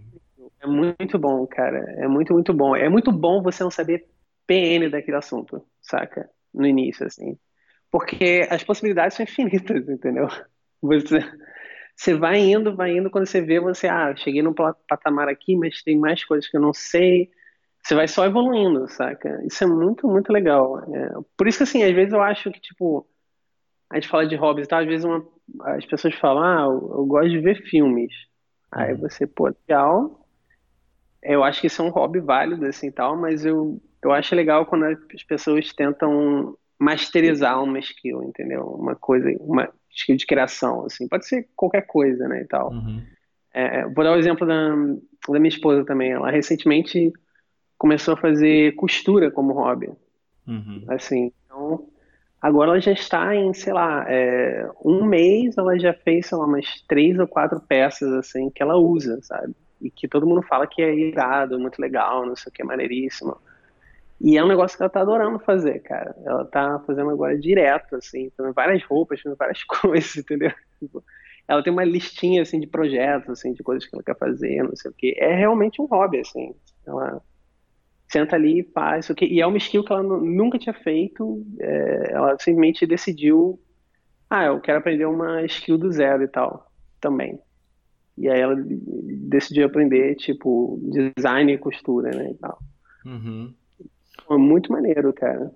[0.62, 1.80] é muito bom, cara.
[1.98, 2.76] É muito, muito bom.
[2.76, 4.08] É muito bom você não saber
[4.46, 6.30] PN daquele assunto, saca?
[6.54, 7.38] No início, assim.
[7.92, 10.28] Porque as possibilidades são infinitas, entendeu?
[10.82, 11.20] Você,
[11.96, 15.84] você vai indo, vai indo, quando você vê, você, ah, cheguei num patamar aqui, mas
[15.84, 17.30] tem mais coisas que eu não sei.
[17.84, 19.42] Você vai só evoluindo, saca?
[19.46, 20.80] Isso é muito, muito legal.
[20.94, 23.06] É, por isso que, assim, às vezes eu acho que, tipo,
[23.90, 25.28] a gente fala de hobbies e tal, às vezes uma,
[25.62, 28.14] as pessoas falam, ah, eu, eu gosto de ver filmes.
[28.72, 29.00] Aí uhum.
[29.00, 30.26] você, pô, legal.
[31.22, 34.66] Eu acho que isso é um hobby válido, assim, tal, mas eu eu acho legal
[34.66, 38.64] quando as pessoas tentam masterizar uma skill, entendeu?
[38.64, 41.08] Uma coisa, uma skill de criação, assim.
[41.08, 42.72] Pode ser qualquer coisa, né, e tal.
[42.72, 43.02] Uhum.
[43.54, 44.70] É, vou dar o um exemplo da,
[45.28, 46.12] da minha esposa também.
[46.12, 47.12] Ela recentemente
[47.78, 49.90] começou a fazer costura como hobby.
[50.48, 50.86] Uhum.
[50.88, 51.88] Assim, então...
[52.42, 56.46] Agora ela já está em, sei lá, é, um mês ela já fez, sei lá,
[56.46, 59.54] umas três ou quatro peças, assim, que ela usa, sabe?
[59.82, 63.38] E que todo mundo fala que é irado, muito legal, não sei o que, maneiríssimo.
[64.22, 66.14] E é um negócio que ela tá adorando fazer, cara.
[66.26, 70.52] Ela tá fazendo agora direto, assim, fazendo várias roupas, fazendo várias coisas, entendeu?
[70.80, 71.04] Tipo,
[71.48, 74.76] ela tem uma listinha, assim, de projetos, assim, de coisas que ela quer fazer, não
[74.76, 75.16] sei o quê.
[75.18, 76.54] É realmente um hobby, assim.
[76.86, 77.22] Ela
[78.12, 79.26] senta ali e faz isso aqui.
[79.26, 81.46] E é uma skill que ela nunca tinha feito.
[81.60, 83.60] É, ela simplesmente decidiu,
[84.30, 87.40] ah, eu quero aprender uma skill do zero e tal, também.
[88.18, 90.78] E aí ela decidiu aprender, tipo,
[91.16, 92.60] design e costura, né, e tal.
[93.06, 93.54] Uhum.
[94.30, 95.52] Foi muito maneiro, cara.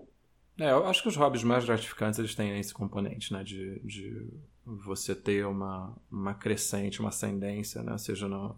[0.60, 4.28] É, eu acho que os hobbies mais gratificantes, eles têm esse componente, né, de, de
[4.66, 8.56] você ter uma, uma crescente, uma ascendência, né, seja no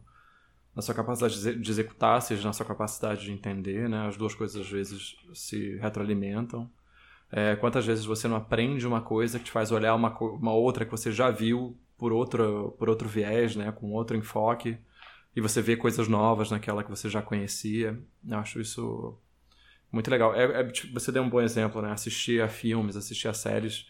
[0.74, 4.08] na sua capacidade de executar, seja na sua capacidade de entender, né?
[4.08, 6.70] As duas coisas às vezes se retroalimentam.
[7.32, 10.84] É, quantas vezes você não aprende uma coisa que te faz olhar uma, uma outra
[10.84, 13.72] que você já viu por outro, por outro viés, né?
[13.72, 14.78] Com outro enfoque,
[15.34, 17.98] e você vê coisas novas naquela que você já conhecia.
[18.28, 19.18] Eu acho isso
[19.92, 20.36] muito legal.
[20.36, 21.92] É, é, tipo, você deu um bom exemplo, né?
[21.92, 23.88] Assistir a filmes, assistir a séries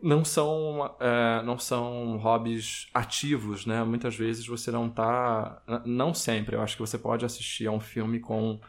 [0.00, 3.82] não são, é, não são hobbies ativos, né?
[3.82, 5.60] Muitas vezes você não tá.
[5.84, 8.60] Não sempre, eu acho que você pode assistir a um filme com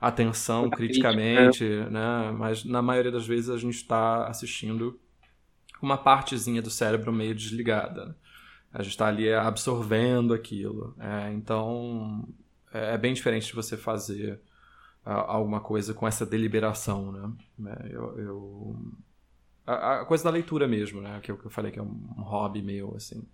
[0.00, 2.30] atenção criticamente, né?
[2.38, 4.98] Mas na maioria das vezes a gente está assistindo
[5.82, 8.16] uma partezinha do cérebro meio desligada.
[8.72, 10.94] A gente está ali absorvendo aquilo.
[11.00, 12.28] É, então
[12.72, 14.40] é, é bem diferente de você fazer
[15.10, 17.32] alguma coisa com essa deliberação, né?
[17.70, 18.76] É, eu, eu
[19.66, 21.20] a, a, coisa da leitura mesmo, né?
[21.22, 23.26] Que que eu falei que é um, hobby meu, assim.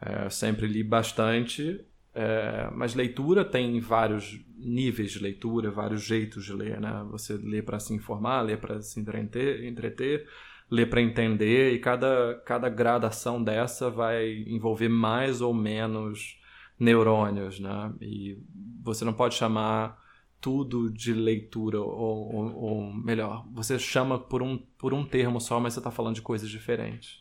[0.00, 1.80] É, sempre li bastante,
[2.14, 7.06] é, mas leitura tem vários níveis de leitura, vários jeitos de ler, né?
[7.10, 10.26] Você lê para se informar, lê para se entreter, entreter
[10.70, 16.40] lê para entender, e cada, cada gradação dessa vai envolver mais ou menos
[16.78, 17.92] neurônios, né?
[18.00, 18.38] E
[18.82, 20.02] você não pode chamar
[20.44, 25.58] tudo de leitura, ou, ou, ou, melhor, você chama por um, por um termo só,
[25.58, 27.18] mas você está falando de coisas diferentes.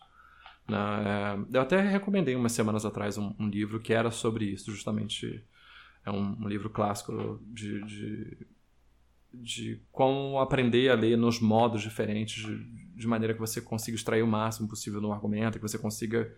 [0.67, 0.77] Né?
[0.77, 5.41] É, eu até recomendei umas semanas atrás um, um, livro que era sobre isso, justamente.
[6.05, 8.38] É um, um livro clássico de, de,
[9.33, 12.57] de, como aprender a ler nos modos diferentes, de,
[12.93, 16.29] de maneira que você consiga extrair o máximo possível no argumento, que você consiga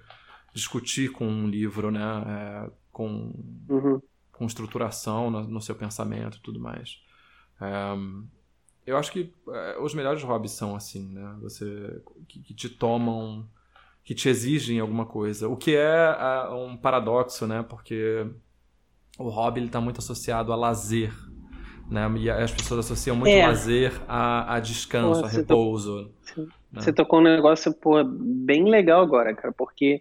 [0.54, 2.24] discutir com um livro, né?
[2.28, 3.34] É, com.
[3.68, 4.00] Uhum
[4.38, 7.00] com estruturação no, no seu pensamento e tudo mais.
[8.86, 11.36] Eu acho que é, os melhores hobbies são assim, né?
[11.42, 13.48] Você que, que, te tomam,
[14.04, 15.50] que te exigem alguma coisa.
[15.50, 16.16] O que é
[16.52, 17.64] um paradoxo, né?
[17.68, 18.28] Porque
[19.18, 21.12] o hobby está muito associado a lazer,
[21.90, 22.08] né?
[22.18, 23.48] E as pessoas associam muito é.
[23.48, 26.12] lazer a, a descanso, pô, a repouso.
[26.36, 26.42] To...
[26.42, 26.48] Né?
[26.74, 30.00] Você tocou um negócio pô, bem legal agora, cara, porque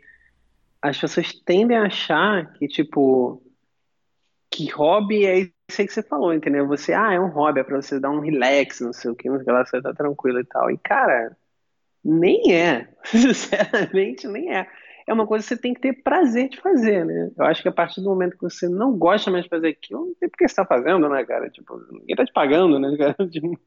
[0.82, 3.40] as pessoas tendem a achar que tipo
[4.54, 6.66] que hobby é isso aí que você falou, entendeu?
[6.68, 9.28] Você, ah, é um hobby, é pra você dar um relax, não sei o que,
[9.28, 10.70] o que você tá tranquilo e tal.
[10.70, 11.36] E, cara,
[12.04, 12.88] nem é.
[13.04, 14.68] Sinceramente, nem é.
[15.06, 17.30] É uma coisa que você tem que ter prazer de fazer, né?
[17.36, 20.06] Eu acho que a partir do momento que você não gosta mais de fazer aquilo,
[20.06, 21.50] não tem por que você tá fazendo, né, cara?
[21.50, 23.28] Tipo, ninguém tá te pagando, né, cara?
[23.28, 23.58] Tipo,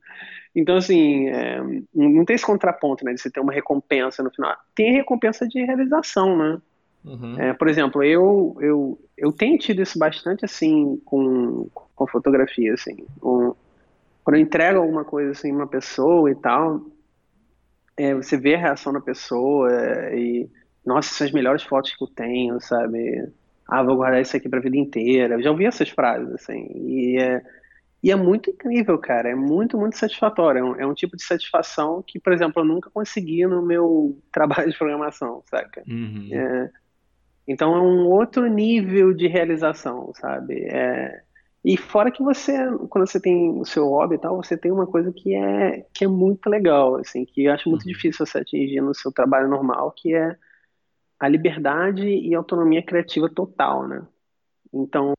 [0.55, 1.61] então, assim, é,
[1.93, 4.55] não tem esse contraponto, né, de você ter uma recompensa no final.
[4.73, 6.61] Tem recompensa de realização, né?
[7.07, 7.39] Uhum.
[7.39, 13.05] É, por exemplo, eu, eu, eu tenho tido isso bastante assim com, com fotografia, assim.
[13.23, 13.53] Um,
[14.23, 16.81] quando eu entrego alguma coisa assim uma pessoa e tal,
[17.95, 19.69] é, você vê a reação da pessoa
[20.13, 20.49] e
[20.85, 23.29] nossa, são as melhores fotos que eu tenho, sabe?
[23.67, 25.35] Ah, vou guardar isso aqui para a vida inteira.
[25.35, 27.41] Eu já ouvi essas frases assim e é,
[28.03, 29.29] e é muito incrível, cara.
[29.29, 30.59] É muito, muito satisfatório.
[30.59, 34.17] É um, é um, tipo de satisfação que, por exemplo, eu nunca consegui no meu
[34.31, 35.83] trabalho de programação, saca?
[35.87, 36.29] Uhum.
[36.31, 36.71] É,
[37.47, 40.65] então é um outro nível de realização, sabe?
[40.65, 41.23] É...
[41.63, 42.53] E fora que você,
[42.89, 46.05] quando você tem o seu hobby e tal, você tem uma coisa que é, que
[46.05, 47.91] é muito legal, assim, que eu acho muito uhum.
[47.91, 50.37] difícil você atingir no seu trabalho normal, que é
[51.19, 54.05] a liberdade e autonomia criativa total, né?
[54.73, 55.13] Então,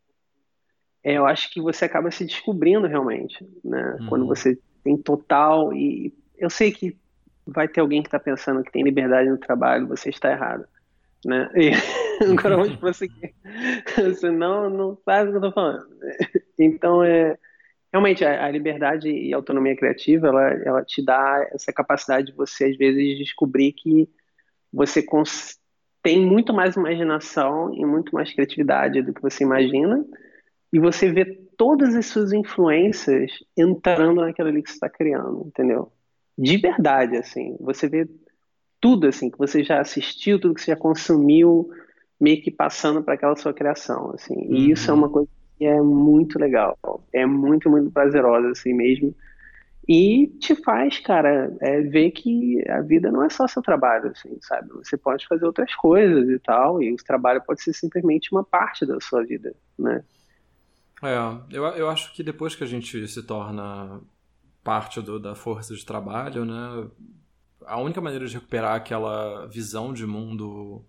[1.02, 3.96] é, eu acho que você acaba se descobrindo realmente, né?
[4.00, 4.06] Uhum.
[4.06, 6.96] Quando você tem total e eu sei que
[7.46, 10.66] vai ter alguém que está pensando que tem liberdade no trabalho, você está errado,
[11.24, 11.50] né?
[11.54, 11.70] E...
[12.30, 13.32] Agora vamos prosseguir.
[13.96, 15.86] Você não, sabe o que eu tô falando.
[16.58, 17.38] Então, é,
[17.92, 22.36] realmente, a, a liberdade e a autonomia criativa, ela, ela te dá essa capacidade de
[22.36, 24.08] você, às vezes, descobrir que
[24.72, 25.00] você
[26.02, 30.04] tem muito mais imaginação e muito mais criatividade do que você imagina,
[30.72, 31.24] e você vê
[31.56, 35.90] todas as suas influências entrando naquilo ali que você está criando, entendeu?
[36.36, 37.56] De verdade, assim.
[37.60, 38.08] Você vê
[38.80, 41.70] tudo, assim, que você já assistiu, tudo que você já consumiu,
[42.20, 44.34] meio que passando para aquela sua criação, assim.
[44.34, 44.72] E uhum.
[44.72, 46.78] isso é uma coisa que é muito legal,
[47.12, 49.14] é muito, muito prazerosa, assim mesmo.
[49.88, 54.36] E te faz, cara, é, ver que a vida não é só seu trabalho, assim,
[54.42, 54.68] sabe?
[54.74, 58.84] Você pode fazer outras coisas e tal, e o trabalho pode ser simplesmente uma parte
[58.84, 60.04] da sua vida, né?
[61.02, 61.16] É,
[61.50, 64.00] eu, eu acho que depois que a gente se torna
[64.62, 66.86] parte do, da força de trabalho, né?
[67.68, 70.84] A única maneira de recuperar aquela visão de mundo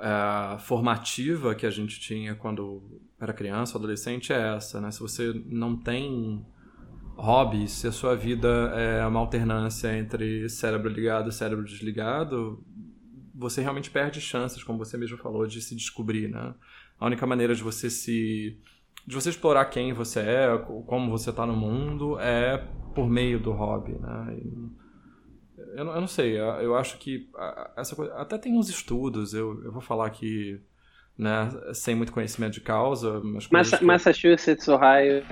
[0.00, 4.90] é, formativa que a gente tinha quando era criança ou adolescente é essa, né?
[4.90, 6.44] Se você não tem
[7.16, 12.64] hobbies, se a sua vida é uma alternância entre cérebro ligado e cérebro desligado,
[13.34, 16.54] você realmente perde chances, como você mesmo falou, de se descobrir, né?
[16.98, 18.58] A única maneira de você se
[19.06, 22.58] de você explorar quem você é, como você está no mundo, é
[22.94, 24.40] por meio do hobby, né?
[25.76, 27.28] Eu, eu não sei, eu acho que
[27.76, 30.60] essa coisa, até tem uns estudos, eu, eu vou falar aqui
[31.20, 33.20] né, sem muito conhecimento de causa.
[33.50, 33.84] Massa, que...
[33.84, 35.22] Massachusetts, Ohio.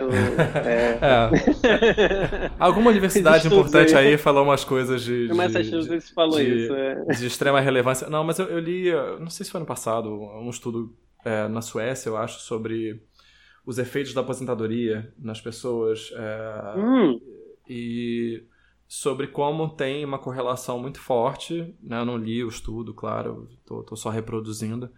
[0.65, 0.99] É...
[1.01, 2.51] é.
[2.59, 4.09] Alguma universidade importante aí.
[4.09, 4.19] aí.
[4.19, 5.29] falou umas coisas de.
[5.29, 6.75] de Massachusetts falou de, isso.
[6.75, 7.05] É.
[7.07, 8.09] De extrema relevância.
[8.11, 11.63] Não, mas eu, eu, li, não sei se foi ano passado, um estudo é, na
[11.63, 13.03] Suécia, eu acho, sobre
[13.65, 16.13] os efeitos da aposentadoria nas pessoas.
[16.15, 17.19] É, hum.
[17.67, 18.43] E
[18.89, 21.75] sobre como tem uma correlação muito forte.
[21.81, 24.91] Né, eu não li o estudo, claro, estou só reproduzindo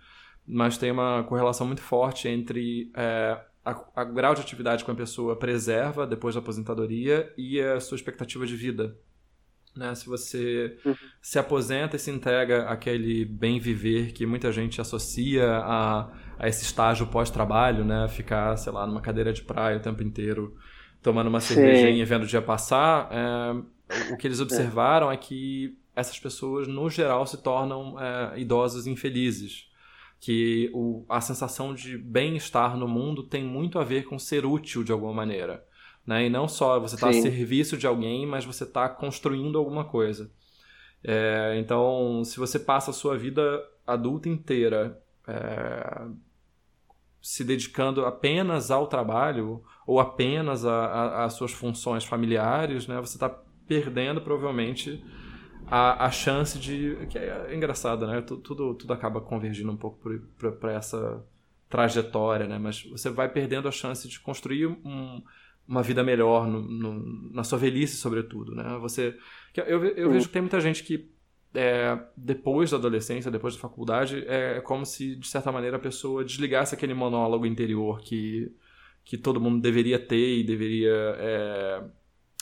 [0.50, 4.96] mas tem uma correlação muito forte entre é, a, a, grau de atividade que uma
[4.96, 8.96] pessoa preserva depois da aposentadoria e a sua expectativa de vida.
[9.76, 9.94] Né?
[9.94, 10.94] Se você uhum.
[11.22, 16.64] se aposenta e se entrega àquele bem viver que muita gente associa a, a esse
[16.64, 18.08] estágio pós-trabalho, né?
[18.08, 20.56] ficar, sei lá, numa cadeira de praia o tempo inteiro,
[21.00, 23.62] tomando uma cervejinha e vendo o dia passar, é,
[24.12, 25.14] o que eles observaram é.
[25.14, 29.68] é que essas pessoas, no geral, se tornam é, idosos infelizes
[30.20, 34.84] que o, a sensação de bem-estar no mundo tem muito a ver com ser útil
[34.84, 35.64] de alguma maneira.
[36.06, 36.26] Né?
[36.26, 40.30] E não só você está a serviço de alguém, mas você está construindo alguma coisa.
[41.02, 46.06] É, então, se você passa a sua vida adulta inteira é,
[47.22, 54.20] se dedicando apenas ao trabalho ou apenas às suas funções familiares, né, você está perdendo
[54.20, 55.00] provavelmente
[55.68, 56.96] a, a chance de.
[57.08, 58.20] que é, engraçado, né?
[58.20, 60.00] Tudo, tudo acaba convergindo um pouco
[60.58, 61.24] para essa
[61.68, 62.58] trajetória, né?
[62.58, 65.22] Mas você vai perdendo a chance de construir um,
[65.68, 68.76] uma vida melhor no, no, na sua velhice, sobretudo, né?
[68.80, 69.16] Você,
[69.54, 71.08] eu, eu vejo que tem muita gente que
[71.54, 76.24] é, depois da adolescência, depois da faculdade, é como se, de certa maneira, a pessoa
[76.24, 78.52] desligasse aquele monólogo interior que,
[79.04, 81.84] que todo mundo deveria ter e deveria é,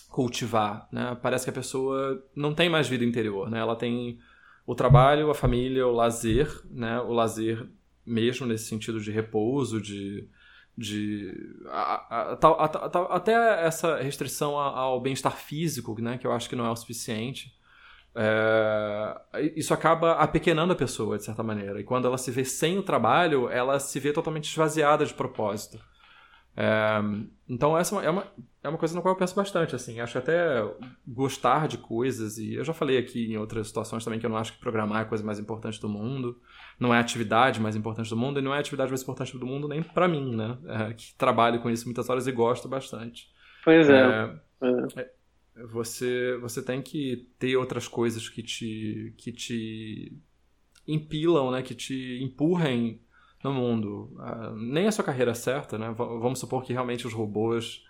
[0.09, 1.17] cultivar, né?
[1.23, 3.59] Parece que a pessoa não tem mais vida interior, né?
[3.59, 4.19] Ela tem
[4.67, 7.01] o trabalho, a família, o lazer, né?
[7.01, 7.69] O lazer
[8.05, 10.29] mesmo nesse sentido de repouso, de
[10.79, 11.35] de
[11.67, 16.17] a, a, a, até essa restrição ao bem-estar físico, né?
[16.19, 17.53] Que eu acho que não é o suficiente.
[18.15, 22.79] É, isso acaba apequenando a pessoa de certa maneira e quando ela se vê sem
[22.79, 25.79] o trabalho, ela se vê totalmente esvaziada de propósito.
[26.57, 27.01] É,
[27.49, 28.27] então essa é uma,
[28.69, 30.63] é uma coisa na qual eu penso bastante, assim, acho até
[31.07, 34.37] gostar de coisas, e eu já falei aqui em outras situações também que eu não
[34.37, 36.41] acho que programar é a coisa mais importante do mundo,
[36.79, 39.37] não é a atividade mais importante do mundo, e não é a atividade mais importante
[39.37, 42.69] do mundo nem para mim, né, é, que trabalho com isso muitas horas e gosto
[42.69, 43.29] bastante.
[43.65, 44.39] Pois é.
[44.63, 45.01] é.
[45.01, 45.11] é.
[45.73, 50.17] Você, você tem que ter outras coisas que te, que te
[50.87, 53.01] impilam, né, que te empurrem
[53.43, 54.13] no mundo.
[54.17, 55.91] Uh, nem a sua carreira é certa, né?
[55.91, 57.85] V vamos supor que realmente os robôs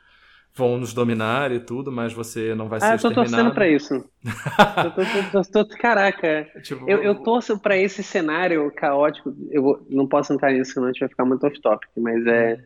[0.54, 3.68] vão nos dominar e tudo, mas você não vai ser ah, eu tô torcendo pra
[3.68, 3.94] isso.
[3.94, 9.86] eu tô, tô, tô, caraca, tipo, eu, eu torço pra esse cenário caótico, eu vou,
[9.88, 12.58] não posso entrar nisso, senão a gente vai ficar muito off-topic, mas é...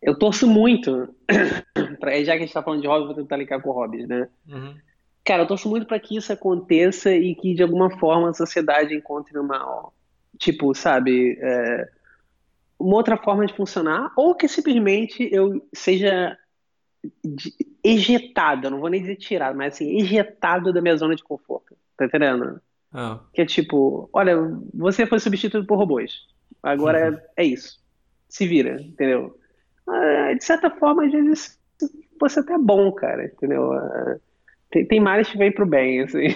[0.00, 1.14] Eu torço muito,
[2.00, 4.28] pra, já que a gente tá falando de hobby, vou tentar linkar com hobbies, né?
[4.48, 4.74] Uhum.
[5.24, 8.96] Cara, eu torço muito para que isso aconteça e que de alguma forma a sociedade
[8.96, 9.90] encontre uma,
[10.36, 11.88] tipo, sabe, é,
[12.78, 16.36] uma outra forma de funcionar, ou que simplesmente eu seja
[17.82, 21.76] ejetado, não vou nem dizer tirado, mas assim, ejetado da minha zona de conforto.
[21.96, 22.60] Tá entendendo?
[22.92, 23.20] Ah.
[23.32, 24.36] Que é tipo, olha,
[24.74, 26.26] você foi substituído por robôs.
[26.62, 27.16] Agora uhum.
[27.36, 27.80] é, é, isso.
[28.28, 29.36] Se vira, entendeu?
[29.88, 31.58] Ah, de certa forma, às vezes,
[32.20, 33.72] você até é bom, cara, entendeu?
[34.72, 36.28] Tem, tem males que vêm pro bem, assim.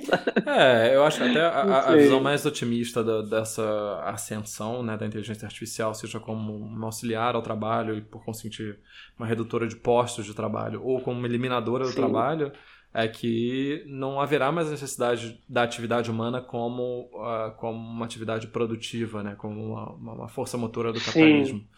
[0.46, 5.44] é, eu acho até a, a visão mais otimista da, dessa ascensão né, da inteligência
[5.44, 8.74] artificial, seja como uma auxiliar ao trabalho e, por conseguinte,
[9.18, 11.96] uma redutora de postos de trabalho, ou como uma eliminadora do Sim.
[11.96, 12.50] trabalho,
[12.94, 19.22] é que não haverá mais necessidade da atividade humana como, uh, como uma atividade produtiva,
[19.22, 21.58] né, como uma, uma força motora do capitalismo.
[21.58, 21.68] Sim.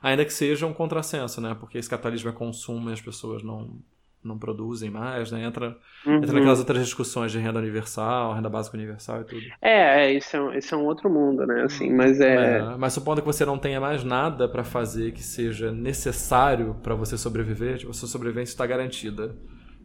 [0.00, 3.80] Ainda que seja um contrassenso, né, porque esse capitalismo é consumo e as pessoas não
[4.26, 5.44] não produzem mais, né?
[5.44, 6.16] Entra, uhum.
[6.16, 9.42] entra naquelas outras discussões de renda universal, renda básica universal e tudo.
[9.62, 11.62] É, é isso é, um, isso é um outro mundo, né?
[11.62, 12.58] Assim, mas é...
[12.58, 16.94] é mas supondo que você não tenha mais nada para fazer que seja necessário para
[16.94, 19.36] você sobreviver, tipo, a sua sobrevivência está garantida.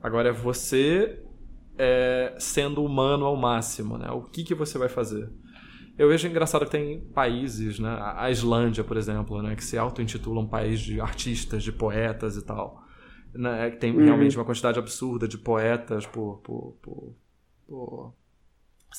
[0.02, 1.20] Agora é você
[1.78, 4.10] é, sendo humano ao máximo, né?
[4.12, 5.30] O que, que você vai fazer?
[5.98, 7.96] Eu vejo engraçado que tem países, né?
[8.16, 9.56] A Islândia, por exemplo, né?
[9.56, 12.82] Que se auto-intitula um país de artistas, de poetas e tal
[13.34, 14.04] né, que tem uhum.
[14.04, 17.16] realmente uma quantidade absurda de poetas por, por, por,
[17.68, 18.14] por,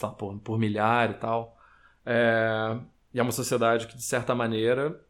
[0.03, 1.57] lá, por, por milhar e tal.
[2.05, 2.79] É,
[3.13, 5.01] e é uma sociedade que, de certa maneira,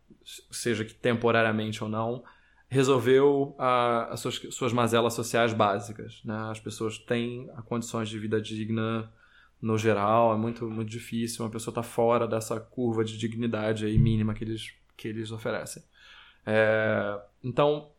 [0.51, 2.23] seja que temporariamente ou não,
[2.69, 6.21] resolveu a, as suas, suas mazelas sociais básicas.
[6.25, 6.37] Né?
[6.51, 9.13] As pessoas têm condições de vida digna
[9.61, 13.87] no geral, é muito, muito difícil uma pessoa estar tá fora dessa curva de dignidade
[13.87, 15.85] aí mínima que eles, que eles oferecem.
[16.45, 17.92] É, então,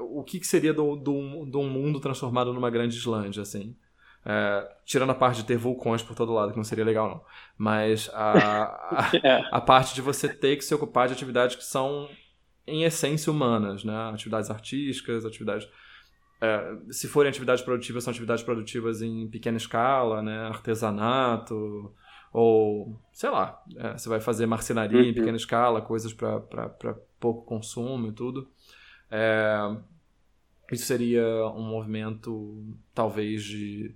[0.00, 3.76] o que, que seria de um mundo transformado numa grande Islândia, assim?
[4.28, 7.24] É, tirando a parte de ter vulcões por todo lado, que não seria legal, não.
[7.56, 9.48] Mas a, a, é.
[9.52, 12.08] a, parte de você ter que se ocupar de atividades que são,
[12.66, 14.10] em essência, humanas, né?
[14.12, 15.68] Atividades artísticas, atividades...
[16.40, 20.48] É, se forem atividades produtivas, são atividades produtivas em pequena escala, né?
[20.48, 21.94] Artesanato,
[22.32, 25.06] ou, sei lá, é, você vai fazer marcenaria uhum.
[25.06, 28.50] em pequena escala, coisas para pouco consumo e tudo.
[29.10, 29.76] É,
[30.72, 33.94] isso seria um movimento, talvez, de.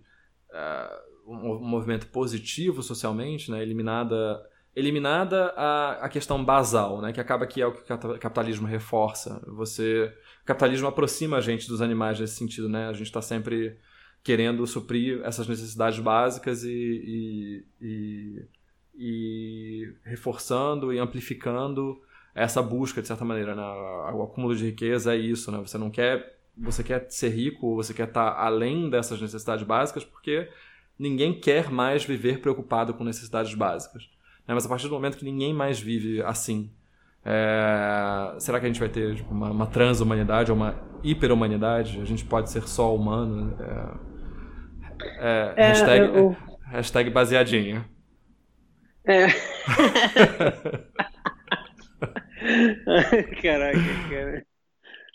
[0.50, 3.62] Uh, um movimento positivo socialmente, né?
[3.62, 4.44] eliminada,
[4.74, 7.12] eliminada a, a questão basal, né?
[7.12, 9.40] que acaba que é o que o capitalismo reforça.
[9.46, 12.68] Você, o capitalismo aproxima a gente dos animais nesse sentido.
[12.68, 12.88] Né?
[12.88, 13.78] A gente está sempre
[14.22, 18.48] querendo suprir essas necessidades básicas e, e, e,
[18.94, 22.00] e reforçando e amplificando
[22.34, 23.62] essa busca, de certa maneira, né?
[24.14, 25.58] O acúmulo de riqueza é isso, né?
[25.58, 26.38] Você não quer...
[26.56, 30.48] Você quer ser rico, você quer estar além dessas necessidades básicas, porque
[30.98, 34.10] ninguém quer mais viver preocupado com necessidades básicas.
[34.46, 34.54] Né?
[34.54, 36.70] Mas a partir do momento que ninguém mais vive assim,
[37.24, 38.34] é...
[38.38, 42.00] será que a gente vai ter tipo, uma, uma transhumanidade ou uma hiperhumanidade?
[42.00, 43.56] A gente pode ser só humano?
[45.18, 45.54] É...
[45.56, 45.68] É...
[45.68, 46.36] hashtag, eu...
[46.66, 47.88] hashtag baseadinha.
[49.06, 49.28] É.
[53.42, 53.78] Caraca,
[54.08, 54.46] cara.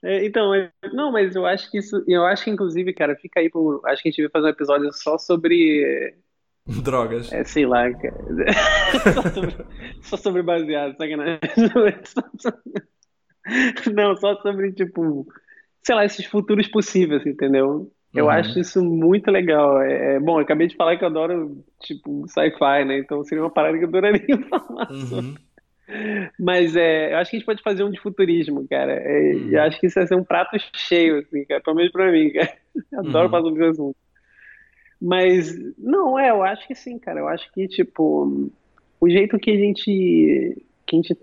[0.03, 0.51] É, então,
[0.93, 4.03] não, mas eu acho que isso, eu acho que inclusive, cara, fica aí por, acho
[4.03, 6.15] que a gente vai fazer um episódio só sobre
[6.84, 7.32] drogas.
[7.34, 8.15] É, sei lá, cara.
[9.13, 9.55] só, sobre,
[10.01, 11.39] só sobre baseado, sacanagem.
[13.93, 15.28] Não, só sobre tipo,
[15.84, 17.91] sei lá, esses futuros possíveis, entendeu?
[18.13, 18.32] Eu uhum.
[18.32, 19.82] acho isso muito legal.
[19.82, 22.99] É, é, bom, eu acabei de falar que eu adoro, tipo, sci-fi, né?
[22.99, 25.05] Então seria uma parada que eu adoraria falar uhum.
[25.07, 25.36] sobre.
[26.39, 28.93] Mas é, eu acho que a gente pode fazer um de futurismo, cara.
[28.93, 29.49] É, uhum.
[29.51, 31.61] Eu acho que isso vai ser um prato cheio, assim, cara.
[31.61, 32.53] Pelo menos pra mim, cara.
[32.97, 33.31] Adoro uhum.
[33.31, 33.97] falar sobre esse assunto.
[35.01, 37.19] Mas, não, é, eu acho que sim, cara.
[37.19, 38.49] Eu acho que, tipo,
[38.99, 40.57] o jeito que a gente.
[40.88, 41.17] Que a gente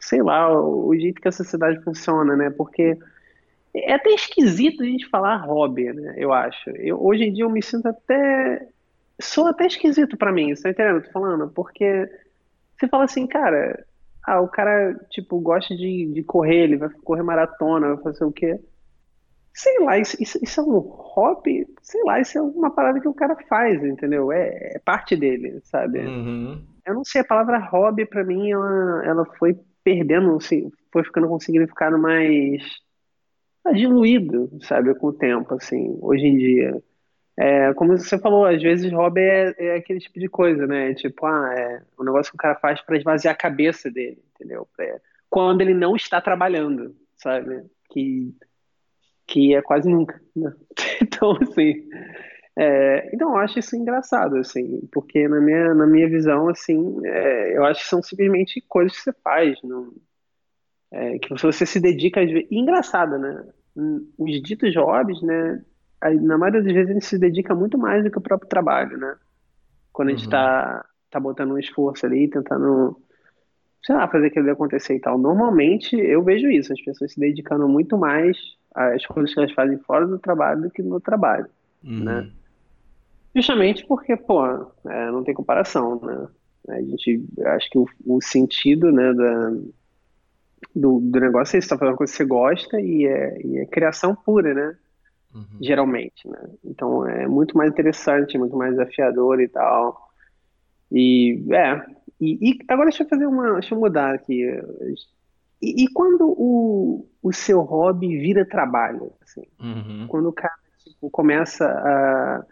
[0.00, 2.50] sei lá, o jeito que a sociedade funciona, né?
[2.50, 2.96] Porque
[3.74, 6.14] é até esquisito a gente falar hobby, né?
[6.16, 6.70] Eu acho.
[6.70, 8.68] Eu, hoje em dia eu me sinto até.
[9.20, 11.48] Sou até esquisito para mim, você tá entendendo o que eu tô falando?
[11.50, 12.08] Porque
[12.78, 13.85] você fala assim, cara,
[14.26, 18.32] ah, o cara, tipo, gosta de, de correr, ele vai correr maratona, vai fazer o
[18.32, 18.58] quê?
[19.54, 23.08] Sei lá, isso, isso, isso, é um hobby, sei lá, isso é uma parada que
[23.08, 24.32] o cara faz, entendeu?
[24.32, 26.00] É, é parte dele, sabe?
[26.00, 26.60] Uhum.
[26.84, 31.28] Eu não sei, a palavra hobby para mim, ela, ela foi perdendo, assim, foi ficando
[31.28, 32.62] com um significado mais
[33.72, 36.82] diluído, sabe, com o tempo, assim, hoje em dia.
[37.38, 40.94] É, como você falou, às vezes hobby é, é, aquele tipo de coisa, né?
[40.94, 44.66] Tipo, ah, é um negócio que o cara faz para esvaziar a cabeça dele, entendeu?
[44.80, 47.64] É, quando ele não está trabalhando, sabe?
[47.90, 48.34] Que,
[49.26, 50.52] que é quase nunca, né?
[51.02, 51.86] Então, assim,
[52.58, 57.56] é, então eu acho isso engraçado, assim, porque na minha, na minha visão, assim, é,
[57.56, 59.92] eu acho que são simplesmente coisas que você faz, não,
[60.90, 62.48] é, que você se dedica às vezes.
[62.50, 63.44] E engraçado, né?
[64.18, 65.62] Os ditos hobbies, né?
[66.02, 69.16] Na maioria das vezes, ele se dedica muito mais do que o próprio trabalho, né?
[69.92, 70.90] Quando a gente está uhum.
[71.10, 73.00] tá botando um esforço ali, tentando,
[73.82, 75.18] sei lá, fazer aquilo acontecer e tal.
[75.18, 78.36] Normalmente, eu vejo isso, as pessoas se dedicando muito mais
[78.74, 81.46] às coisas que elas fazem fora do trabalho do que no trabalho,
[81.82, 82.04] uhum.
[82.04, 82.30] né?
[83.34, 84.46] Justamente porque, pô,
[84.88, 86.28] é, não tem comparação, né?
[86.68, 89.50] A gente, acho que o, o sentido, né, da,
[90.74, 93.58] do, do negócio é você está fazendo uma coisa que você gosta e é, e
[93.58, 94.76] é criação pura, né?
[95.34, 95.58] Uhum.
[95.60, 96.38] geralmente, né?
[96.64, 100.10] Então é muito mais interessante, muito mais desafiador e tal.
[100.90, 101.84] E é.
[102.20, 103.54] E, e, agora deixa eu fazer uma.
[103.54, 104.42] Deixa eu mudar aqui.
[105.60, 110.06] E, e, quando o, o seu hobby vira trabalho, assim, uhum.
[110.08, 112.44] quando o cara tipo, começa a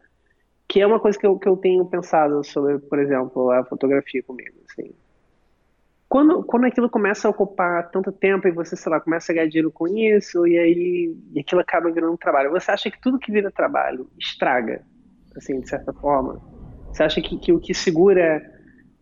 [0.66, 4.22] que é uma coisa que eu, que eu tenho pensado sobre, por exemplo, a fotografia
[4.22, 4.92] comigo, assim.
[6.14, 9.48] Quando, quando aquilo começa a ocupar tanto tempo e você, sei lá, começa a ganhar
[9.48, 13.32] dinheiro com isso e aí e aquilo acaba virando trabalho, você acha que tudo que
[13.32, 14.86] vira trabalho estraga,
[15.36, 16.40] assim, de certa forma?
[16.86, 18.40] Você acha que, que o que segura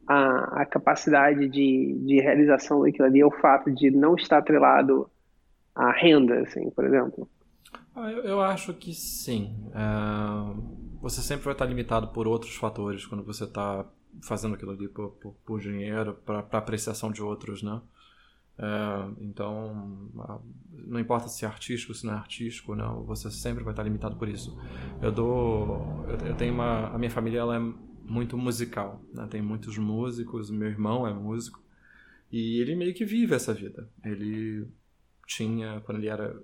[0.08, 5.06] a, a capacidade de, de realização daquilo ali é o fato de não estar atrelado
[5.74, 7.28] à renda, assim, por exemplo?
[7.94, 9.54] Ah, eu, eu, acho que sim.
[9.74, 13.84] É, você sempre vai estar limitado por outros fatores quando você está
[14.20, 17.80] fazendo aquilo ali por, por, por dinheiro, para apreciação de outros, né?
[18.58, 20.10] É, então,
[20.70, 24.16] não importa se é artístico, se não é artístico, não, você sempre vai estar limitado
[24.16, 24.56] por isso.
[25.00, 27.60] Eu dou, eu, eu tenho uma, a minha família ela é
[28.04, 29.26] muito musical, né?
[29.30, 31.62] tem muitos músicos, meu irmão é músico
[32.30, 33.88] e ele meio que vive essa vida.
[34.04, 34.66] Ele
[35.26, 36.34] tinha, quando ele era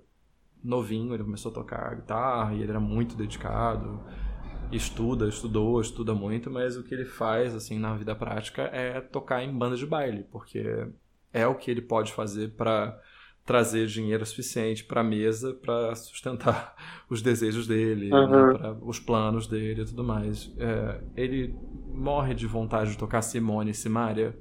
[0.63, 4.03] novinho, ele começou a tocar guitarra e ele era muito dedicado
[4.71, 9.43] estuda, estudou, estuda muito, mas o que ele faz assim na vida prática é tocar
[9.43, 10.87] em banda de baile, porque
[11.33, 12.99] é o que ele pode fazer para
[13.45, 16.75] trazer dinheiro suficiente para a mesa para sustentar
[17.09, 18.53] os desejos dele, uhum.
[18.53, 20.53] né, os planos dele e tudo mais.
[20.59, 21.55] É, ele
[21.87, 24.37] morre de vontade de tocar Simone e Simaria?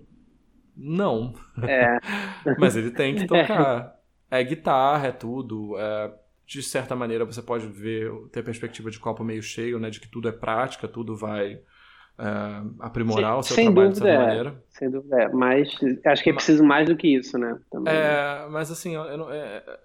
[0.77, 1.33] Não.
[1.63, 1.99] É.
[2.61, 3.95] Mas ele tem que tocar.
[4.31, 5.79] É, é guitarra, é tudo.
[5.79, 6.13] É,
[6.49, 9.91] de certa maneira você pode ver, ter a perspectiva de copo meio cheio, né?
[9.91, 14.19] De que tudo é prática, tudo vai uh, aprimorar o seu trabalho de certa é,
[14.19, 14.65] maneira.
[14.71, 15.69] Sem dúvida é, mas
[16.07, 17.61] acho que é preciso mais do que isso, né?
[17.71, 17.93] Também.
[17.93, 19.79] É, mas assim, é,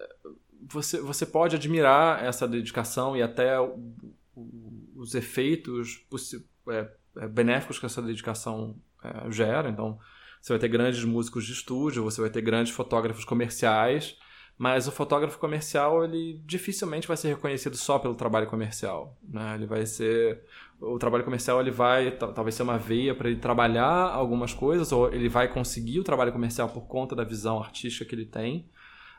[0.66, 3.78] você, você pode admirar essa dedicação e até o,
[4.34, 6.06] o, os efeitos
[6.70, 6.88] é,
[7.18, 9.68] é, benéficos que essa dedicação é, gera.
[9.68, 9.98] Então,
[10.40, 14.16] você vai ter grandes músicos de estúdio, você vai ter grandes fotógrafos comerciais
[14.56, 19.54] mas o fotógrafo comercial, ele dificilmente vai ser reconhecido só pelo trabalho comercial, né?
[19.56, 20.42] Ele vai ser
[20.80, 25.12] o trabalho comercial ele vai talvez ser uma veia para ele trabalhar algumas coisas ou
[25.12, 28.68] ele vai conseguir o trabalho comercial por conta da visão artística que ele tem.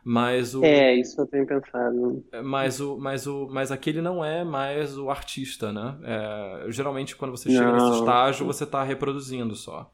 [0.07, 2.23] Mas o É, isso eu tenho pensado.
[2.43, 5.97] Mas o mas o mas aquele não é mais o artista, né?
[6.03, 7.73] É, geralmente quando você chega não.
[7.73, 9.91] nesse estágio, você está reproduzindo só.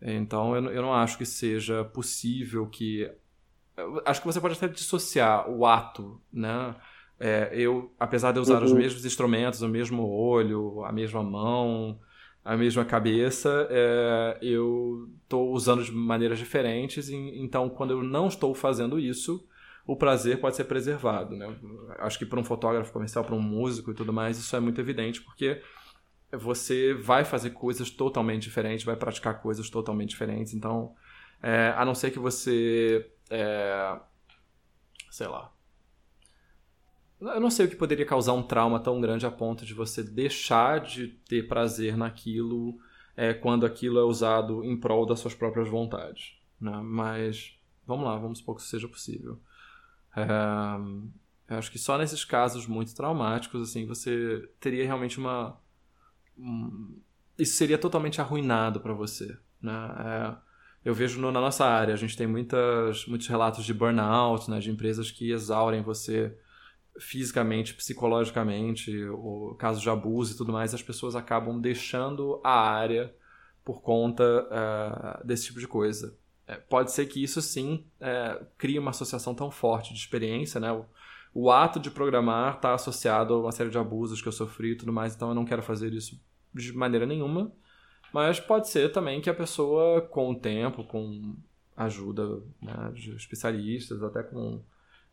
[0.00, 3.10] Então eu, eu não acho que seja possível que
[4.04, 6.74] acho que você pode até dissociar o ato, né?
[7.20, 8.64] É, eu, apesar de usar uhum.
[8.64, 11.98] os mesmos instrumentos, o mesmo olho, a mesma mão,
[12.44, 17.08] a mesma cabeça, é, eu estou usando de maneiras diferentes.
[17.08, 19.44] E, então, quando eu não estou fazendo isso,
[19.86, 21.36] o prazer pode ser preservado.
[21.36, 21.52] Né?
[21.98, 24.80] Acho que para um fotógrafo comercial, para um músico e tudo mais, isso é muito
[24.80, 25.60] evidente, porque
[26.30, 30.54] você vai fazer coisas totalmente diferentes, vai praticar coisas totalmente diferentes.
[30.54, 30.94] Então,
[31.42, 34.00] é, a não ser que você é,
[35.10, 35.52] sei lá.
[37.20, 40.02] Eu não sei o que poderia causar um trauma tão grande a ponto de você
[40.02, 42.78] deixar de ter prazer naquilo
[43.16, 46.38] é, quando aquilo é usado em prol das suas próprias vontades.
[46.60, 46.80] Né?
[46.80, 49.40] Mas vamos lá, vamos supor que isso seja possível.
[50.16, 55.58] É, acho que só nesses casos muito traumáticos, assim, você teria realmente uma.
[56.38, 57.00] Um,
[57.36, 59.36] isso seria totalmente arruinado para você.
[59.60, 59.72] Né?
[59.72, 60.36] É,
[60.84, 64.58] eu vejo no, na nossa área, a gente tem muitas, muitos relatos de burnout, né,
[64.58, 66.36] de empresas que exaurem você
[66.98, 73.14] fisicamente, psicologicamente, ou casos de abuso e tudo mais, as pessoas acabam deixando a área
[73.64, 76.16] por conta uh, desse tipo de coisa.
[76.46, 80.72] É, pode ser que isso sim é, crie uma associação tão forte de experiência, né?
[80.72, 80.86] O,
[81.34, 84.74] o ato de programar está associado a uma série de abusos que eu sofri e
[84.74, 86.18] tudo mais, então eu não quero fazer isso
[86.54, 87.52] de maneira nenhuma.
[88.12, 91.34] Mas pode ser também que a pessoa, com o tempo, com
[91.76, 94.60] ajuda né, de especialistas, até com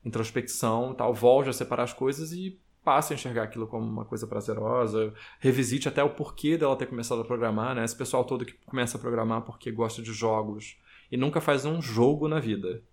[0.03, 4.27] introspecção tal, volte a separar as coisas e passe a enxergar aquilo como uma coisa
[4.27, 7.83] prazerosa, revisite até o porquê dela ter começado a programar, né?
[7.83, 10.77] Esse pessoal todo que começa a programar porque gosta de jogos
[11.11, 12.83] e nunca faz um jogo na vida.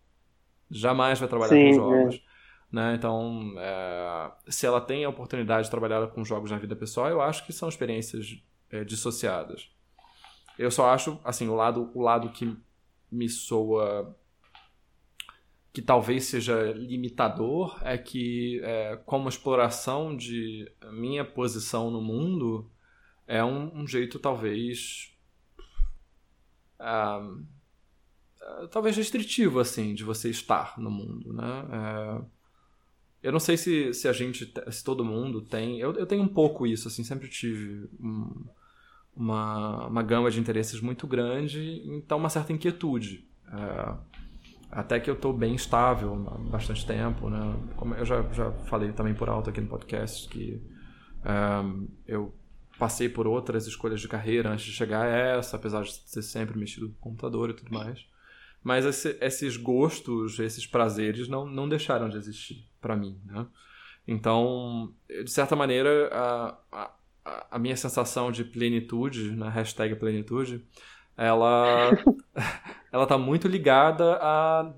[0.70, 2.14] Jamais vai trabalhar Sim, com jogos.
[2.14, 2.32] É.
[2.72, 2.94] Né?
[2.94, 7.20] Então, é, se ela tem a oportunidade de trabalhar com jogos na vida pessoal, eu
[7.20, 9.70] acho que são experiências é, dissociadas.
[10.58, 12.56] Eu só acho, assim, o lado, o lado que
[13.10, 14.16] me soa
[15.72, 22.70] que talvez seja limitador é que, é, como exploração de minha posição no mundo,
[23.26, 25.16] é um, um jeito talvez.
[26.78, 27.42] Uh,
[28.42, 31.62] uh, talvez restritivo, assim, de você estar no mundo, né?
[31.62, 32.30] Uh,
[33.22, 35.80] eu não sei se, se a gente, se todo mundo tem.
[35.80, 37.88] Eu, eu tenho um pouco isso, assim, sempre tive.
[37.98, 38.44] Um,
[39.16, 43.28] uma, uma gama de interesses muito grande, então uma certa inquietude.
[43.52, 43.94] É,
[44.70, 47.54] até que eu estou bem estável há bastante tempo, né?
[47.76, 50.62] Como eu já, já falei também por alto aqui no podcast que
[51.64, 52.34] um, eu
[52.78, 56.58] passei por outras escolhas de carreira antes de chegar a essa, apesar de ter sempre
[56.58, 58.06] mexido no computador e tudo mais.
[58.64, 63.46] Mas esse, esses gostos, esses prazeres não, não deixaram de existir para mim, né?
[64.08, 66.90] Então, de certa maneira, a,
[67.24, 70.64] a minha sensação de plenitude, na hashtag plenitude,
[71.16, 71.90] ela
[72.90, 74.72] ela tá muito ligada a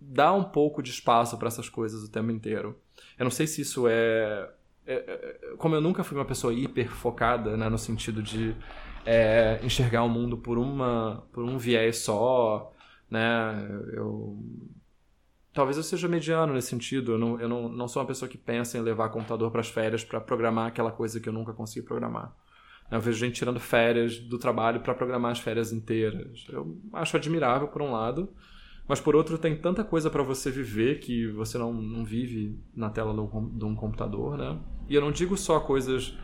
[0.00, 2.78] dar um pouco de espaço para essas coisas o tempo inteiro.
[3.18, 4.50] Eu não sei se isso é,
[4.86, 8.54] é, é como eu nunca fui uma pessoa hiper focada, né, no sentido de
[9.04, 12.72] é, enxergar o mundo por uma por um viés só,
[13.10, 13.68] né?
[13.92, 14.38] Eu
[15.52, 17.12] talvez eu seja mediano nesse sentido.
[17.12, 19.68] Eu não, eu não, não sou uma pessoa que pensa em levar computador para as
[19.68, 22.34] férias para programar aquela coisa que eu nunca consegui programar.
[22.90, 26.46] Eu vejo gente tirando férias do trabalho para programar as férias inteiras.
[26.50, 28.28] Eu acho admirável, por um lado,
[28.86, 32.90] mas por outro, tem tanta coisa para você viver que você não, não vive na
[32.90, 34.58] tela de um computador, né?
[34.88, 36.14] E eu não digo só coisas,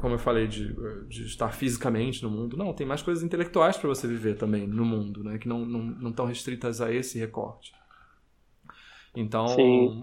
[0.00, 0.74] como eu falei, de,
[1.08, 2.58] de estar fisicamente no mundo.
[2.58, 5.38] Não, tem mais coisas intelectuais para você viver também no mundo, né?
[5.38, 7.72] Que não, não, não estão restritas a esse recorte.
[9.14, 9.46] Então,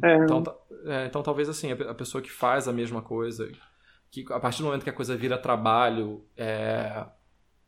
[0.04, 0.16] é.
[0.24, 0.44] então,
[0.86, 3.52] é, então, talvez assim, a pessoa que faz a mesma coisa,
[4.12, 7.06] que a partir do momento que a coisa vira trabalho, é,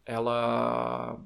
[0.06, 1.20] ela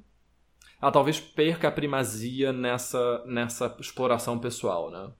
[0.82, 5.11] ela talvez perca a primazia nessa, nessa exploração pessoal, né?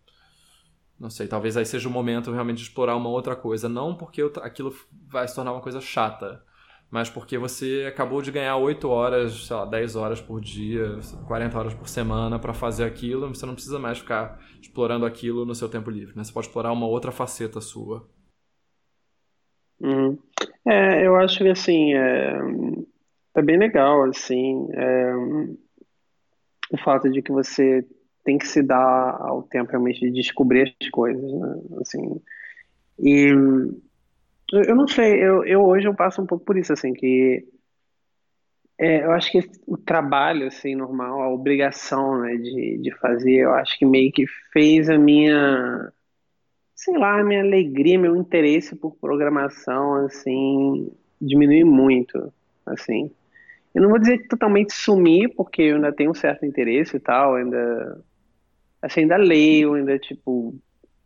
[1.00, 3.68] Não sei, talvez aí seja o momento realmente de explorar uma outra coisa.
[3.68, 4.76] Não porque aquilo
[5.08, 6.43] vai se tornar uma coisa chata,
[6.90, 11.58] mas porque você acabou de ganhar 8 horas, sei lá, 10 horas por dia, 40
[11.58, 15.68] horas por semana para fazer aquilo, você não precisa mais ficar explorando aquilo no seu
[15.68, 16.24] tempo livre, né?
[16.24, 18.08] Você pode explorar uma outra faceta sua.
[19.80, 20.18] Uhum.
[20.66, 22.40] É, eu acho que assim é,
[23.36, 25.14] é bem legal assim é,
[26.72, 27.86] o fato de que você
[28.24, 31.62] tem que se dar ao tempo realmente de descobrir as coisas, né?
[31.80, 32.22] Assim,
[32.98, 33.32] e
[34.54, 37.46] eu não sei, eu, eu hoje eu passo um pouco por isso assim que
[38.78, 43.54] é, eu acho que o trabalho assim normal, a obrigação né, de, de fazer, eu
[43.54, 45.91] acho que meio que fez a minha
[46.76, 52.32] sei lá, minha alegria, meu interesse por programação, assim, diminuir muito,
[52.66, 53.10] assim.
[53.74, 57.00] Eu não vou dizer que totalmente sumir, porque eu ainda tenho um certo interesse e
[57.00, 58.04] tal, ainda,
[58.82, 60.54] assim, ainda leio, ainda, tipo,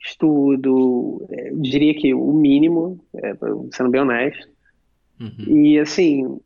[0.02, 3.34] estudo, é, eu diria que o mínimo, é,
[3.72, 4.48] sendo bem honesto.
[5.20, 5.66] Uhum.
[5.66, 6.40] E, assim,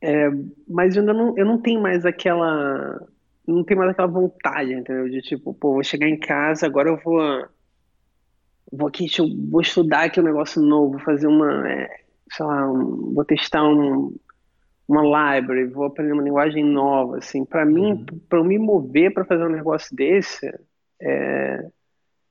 [0.00, 0.30] é,
[0.68, 3.06] mas eu ainda não, eu não tenho mais aquela,
[3.46, 5.08] não tenho mais aquela vontade, entendeu?
[5.08, 7.20] De, tipo, pô, vou chegar em casa, agora eu vou
[8.70, 11.88] vou aqui, eu, vou estudar aqui um negócio novo, vou fazer uma, é,
[12.30, 14.14] sei lá, um, vou testar um,
[14.88, 15.02] uma
[15.36, 18.06] library, vou aprender uma linguagem nova, assim, para mim, uhum.
[18.28, 20.46] para eu me mover para fazer um negócio desse,
[21.00, 21.66] é,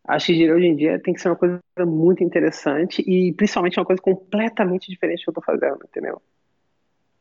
[0.07, 3.85] acho que hoje em dia tem que ser uma coisa muito interessante e principalmente uma
[3.85, 6.21] coisa completamente diferente do que eu estou fazendo, entendeu?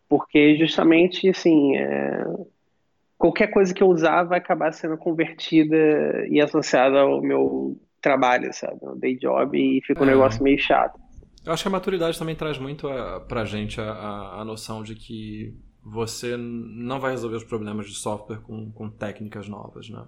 [0.09, 2.25] Porque justamente, assim, é,
[3.17, 8.79] qualquer coisa que eu usar vai acabar sendo convertida e associada ao meu trabalho, sabe?
[8.83, 10.11] Um day job e fica um é.
[10.11, 11.01] negócio meio chato.
[11.47, 14.83] Eu acho que a maturidade também traz muito a, pra gente a, a, a, noção
[14.83, 20.05] de que você não vai resolver os problemas de software com, com técnicas novas, né?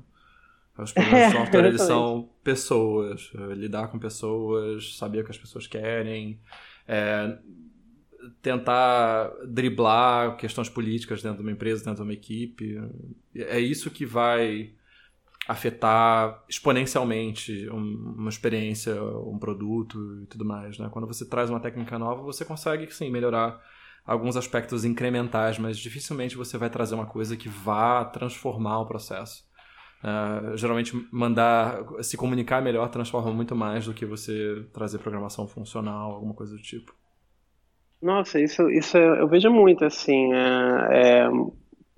[0.79, 5.67] Os problemas de software, eles são pessoas, lidar com pessoas, saber o que as pessoas
[5.67, 6.41] querem,
[6.87, 7.39] é,
[8.43, 12.77] tentar driblar questões políticas dentro de uma empresa, dentro de uma equipe.
[13.35, 14.73] É isso que vai
[15.47, 20.89] afetar exponencialmente uma experiência, um produto e tudo mais, né?
[20.91, 23.61] Quando você traz uma técnica nova, você consegue, sim, melhorar
[24.07, 29.45] alguns aspectos incrementais, mas dificilmente você vai trazer uma coisa que vá transformar o processo.
[30.05, 36.13] Uh, geralmente, mandar se comunicar melhor transforma muito mais do que você trazer programação funcional,
[36.13, 36.95] alguma coisa do tipo.
[38.03, 41.29] Nossa, isso, isso eu vejo muito, assim, é, é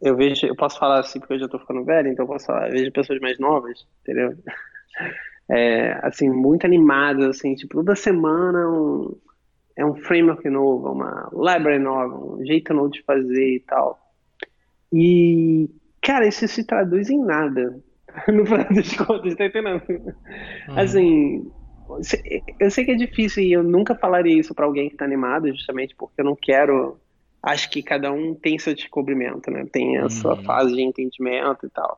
[0.01, 2.47] eu vejo, eu posso falar assim porque eu já tô ficando velho, então eu posso
[2.47, 4.37] falar, eu vejo pessoas mais novas, entendeu?
[5.49, 9.17] É, assim, muito animadas, assim, tipo, toda semana um,
[9.77, 13.97] é um framework novo, uma library nova, um jeito novo de fazer e tal.
[14.93, 15.71] E,
[16.03, 17.81] cara, isso se traduz em nada,
[18.33, 19.83] no final das contas, tá entendendo?
[19.89, 20.79] Uhum.
[20.79, 21.53] Assim,
[22.59, 25.49] eu sei que é difícil e eu nunca falaria isso para alguém que tá animado,
[25.49, 26.99] justamente porque eu não quero
[27.43, 29.65] acho que cada um tem seu descobrimento, né?
[29.71, 30.11] Tem a uhum.
[30.11, 31.97] sua fase de entendimento e tal.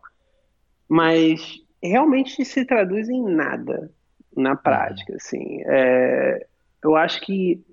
[0.86, 1.40] Mas
[1.82, 3.90] realmente se traduz em nada
[4.36, 5.16] na prática, uhum.
[5.16, 5.62] assim.
[5.66, 6.46] É,
[6.84, 7.64] eu acho que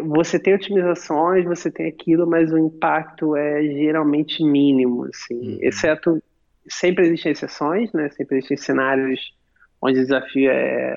[0.00, 5.58] você tem otimizações, você tem aquilo, mas o impacto é geralmente mínimo, assim, uhum.
[5.60, 6.22] exceto
[6.68, 8.08] sempre existem exceções, né?
[8.10, 9.32] Sempre existem cenários
[9.80, 10.96] onde o desafio é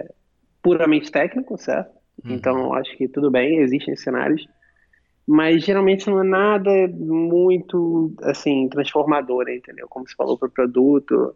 [0.61, 1.91] puramente técnico, certo?
[2.24, 2.34] Uhum.
[2.34, 4.47] Então, acho que tudo bem, existem cenários,
[5.28, 9.88] mas geralmente não é nada muito, assim, transformador, entendeu?
[9.88, 11.36] Como você falou, para o produto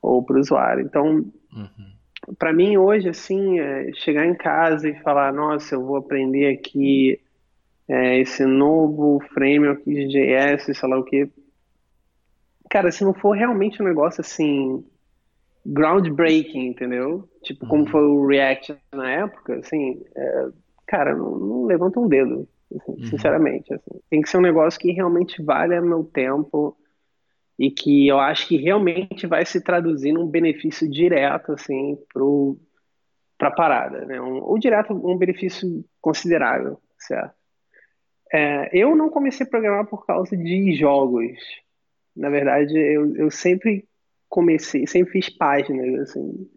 [0.00, 0.84] ou para o usuário.
[0.84, 2.34] Então, uhum.
[2.38, 7.20] para mim, hoje, assim, é chegar em casa e falar, nossa, eu vou aprender aqui
[7.88, 11.28] é, esse novo framework de JS, sei lá o que.
[12.72, 14.82] Cara, se não for realmente um negócio, assim,
[15.66, 17.28] groundbreaking, entendeu?
[17.42, 17.90] Tipo, como uhum.
[17.90, 20.48] foi o React na época, assim, é,
[20.86, 23.04] cara, não, não, levanta um dedo, assim, uhum.
[23.08, 23.74] sinceramente.
[23.74, 24.00] Assim.
[24.08, 26.74] Tem que ser um negócio que realmente valha meu tempo
[27.58, 32.56] e que eu acho que realmente vai se traduzir num benefício direto, assim, pro,
[33.36, 34.18] pra parada, né?
[34.18, 37.34] Um, ou direto, um benefício considerável, certo?
[38.32, 41.36] É, eu não comecei a programar por causa de jogos.
[42.16, 43.84] Na verdade, eu, eu sempre
[44.28, 46.48] comecei, sempre fiz páginas, assim,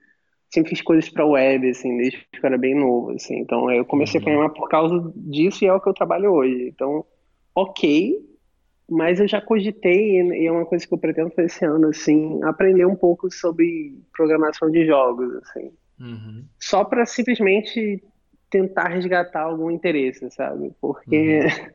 [0.54, 3.40] sempre fiz coisas para web, assim, desde que eu era bem novo, assim.
[3.40, 4.22] Então, eu comecei uhum.
[4.22, 6.70] a programar por causa disso e é o que eu trabalho hoje.
[6.70, 7.06] Então,
[7.54, 8.18] ok,
[8.90, 12.42] mas eu já cogitei e é uma coisa que eu pretendo fazer esse ano, assim,
[12.44, 15.72] aprender um pouco sobre programação de jogos, assim.
[16.00, 16.46] Uhum.
[16.60, 18.04] Só para simplesmente
[18.50, 20.72] tentar resgatar algum interesse, sabe?
[20.80, 21.68] Porque uhum.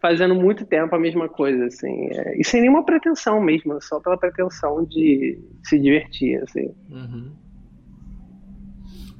[0.00, 2.08] fazendo muito tempo a mesma coisa, assim.
[2.10, 6.74] É, e sem nenhuma pretensão mesmo, só pela pretensão de se divertir, assim.
[6.90, 7.36] Uhum.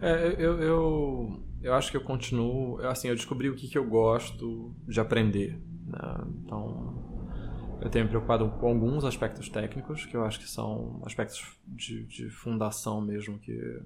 [0.01, 2.81] É, eu, eu, eu acho que eu continuo.
[2.87, 5.59] Assim, eu descobri o que, que eu gosto de aprender.
[5.87, 6.25] Né?
[6.45, 11.57] Então, eu tenho me preocupado com alguns aspectos técnicos, que eu acho que são aspectos
[11.67, 13.83] de, de fundação mesmo, que,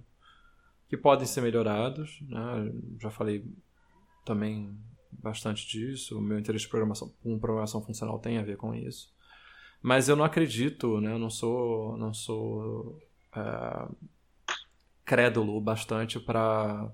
[0.88, 2.20] que podem ser melhorados.
[2.28, 2.72] Né?
[3.00, 3.44] Já falei
[4.24, 4.76] também
[5.12, 6.18] bastante disso.
[6.18, 9.12] O meu interesse em programação, programação funcional tem a ver com isso.
[9.82, 11.12] Mas eu não acredito, né?
[11.12, 13.00] Eu não sou, não sou
[13.34, 13.88] é,
[15.04, 16.90] crédulo bastante para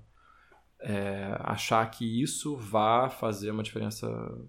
[0.79, 4.07] é, achar que isso vá fazer uma diferença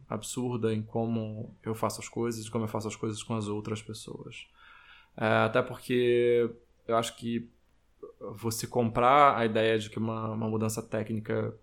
[0.08, 3.82] absurda em como eu faço as coisas como eu faço as coisas com as outras
[3.82, 4.46] pessoas.
[5.16, 6.50] É, até porque
[6.86, 7.50] eu acho que
[8.20, 11.54] você comprar a ideia de que uma, uma mudança técnica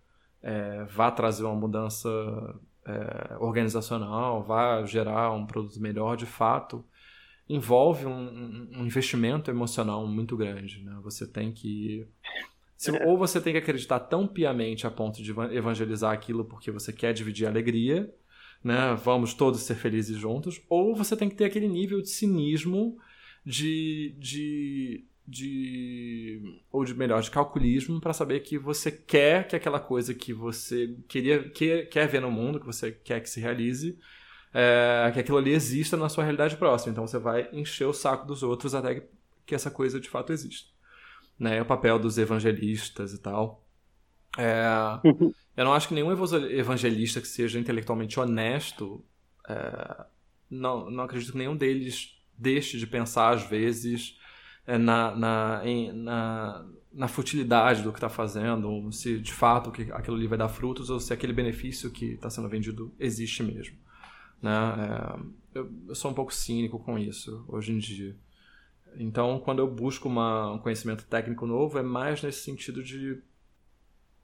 [0.42, 2.10] é, vá trazer uma mudança
[2.86, 6.86] é, organizacional, vá gerar um produto melhor, de fato,
[7.50, 10.84] envolve um, um investimento emocional muito grande.
[10.84, 10.98] Né?
[11.04, 12.08] Você tem que.
[12.78, 13.08] Se, é.
[13.08, 17.14] ou você tem que acreditar tão piamente a ponto de evangelizar aquilo porque você quer
[17.14, 18.14] dividir a alegria,
[18.64, 18.94] né?
[18.96, 22.98] vamos todos ser felizes juntos, ou você tem que ter aquele nível de cinismo
[23.46, 29.80] de, de de ou de melhor de calculismo para saber que você quer que aquela
[29.80, 33.98] coisa que você queria quer, quer ver no mundo que você quer que se realize
[34.54, 36.92] é, que aquilo ali exista na sua realidade próxima.
[36.92, 39.08] Então você vai encher o saco dos outros até que,
[39.48, 40.76] que essa coisa de fato exista
[41.40, 41.58] né?
[41.58, 43.64] É o papel dos evangelistas e tal.
[44.38, 44.66] É,
[45.04, 45.34] uhum.
[45.56, 49.04] eu não acho que nenhum evangelista que seja intelectualmente honesto
[49.48, 50.06] é,
[50.50, 54.20] não não acredito que nenhum deles deixe de pensar às vezes
[54.66, 60.16] na, na, em, na, na futilidade do que está fazendo, se de fato que aquilo
[60.16, 63.78] ali vai dar frutos ou se aquele benefício que está sendo vendido existe mesmo.
[64.42, 64.52] Né?
[64.52, 68.16] É, eu, eu, sou um pouco cínico com isso hoje em dia.
[68.98, 73.22] Então, quando eu busco uma, um conhecimento técnico novo, é mais nesse sentido de,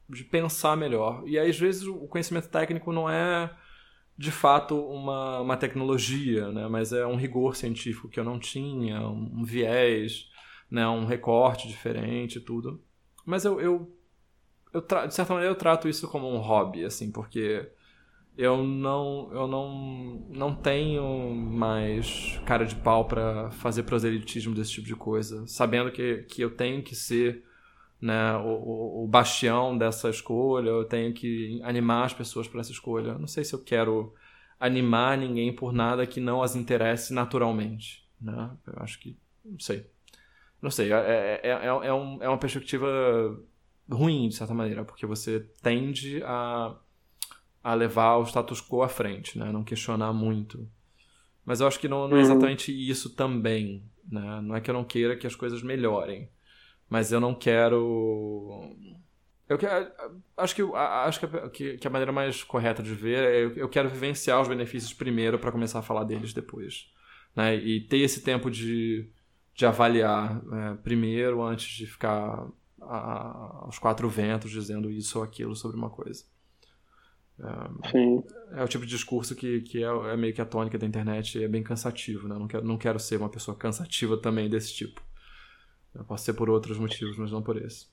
[0.10, 1.24] de pensar melhor.
[1.28, 3.54] E às vezes, o conhecimento técnico não é
[4.18, 6.68] de fato uma, uma tecnologia, né?
[6.68, 10.31] mas é um rigor científico que eu não tinha, um viés
[10.72, 12.82] né, um recorte diferente e tudo.
[13.26, 13.96] Mas eu, eu,
[14.74, 17.70] eu de certa maneira eu trato isso como um hobby, assim, porque
[18.38, 24.88] eu não eu não não tenho mais cara de pau para fazer proselitismo desse tipo
[24.88, 27.44] de coisa, sabendo que, que eu tenho que ser
[28.02, 33.18] né, o, o bastião dessa escolha, eu tenho que animar as pessoas para essa escolha.
[33.18, 34.16] não sei se eu quero
[34.60, 38.52] animar ninguém por nada que não as interesse naturalmente, né?
[38.66, 39.86] Eu acho que não sei.
[40.62, 42.88] Não sei, é, é, é, é, um, é uma perspectiva
[43.90, 46.76] ruim, de certa maneira, porque você tende a,
[47.64, 49.52] a levar o status quo à frente, né?
[49.52, 50.70] Não questionar muito.
[51.44, 54.42] Mas eu acho que não, não é exatamente isso também, né?
[54.42, 56.30] Não é que eu não queira que as coisas melhorem,
[56.88, 58.76] mas eu não quero...
[59.50, 59.92] Eu quero,
[60.38, 61.20] acho que, acho
[61.52, 64.94] que, que a maneira mais correta de ver é eu, eu quero vivenciar os benefícios
[64.94, 66.90] primeiro para começar a falar deles depois.
[67.36, 67.56] Né?
[67.56, 69.10] E ter esse tempo de
[69.54, 72.48] de avaliar é, primeiro antes de ficar
[72.82, 76.24] a, aos quatro ventos dizendo isso ou aquilo sobre uma coisa.
[77.90, 78.24] Sim.
[78.56, 81.38] É o tipo de discurso que, que é, é, meio que a tônica da internet
[81.38, 82.36] e é bem cansativo, né?
[82.38, 85.02] Não quero, não quero ser uma pessoa cansativa também desse tipo.
[85.94, 87.88] Eu posso ser por outros motivos, mas não por esse.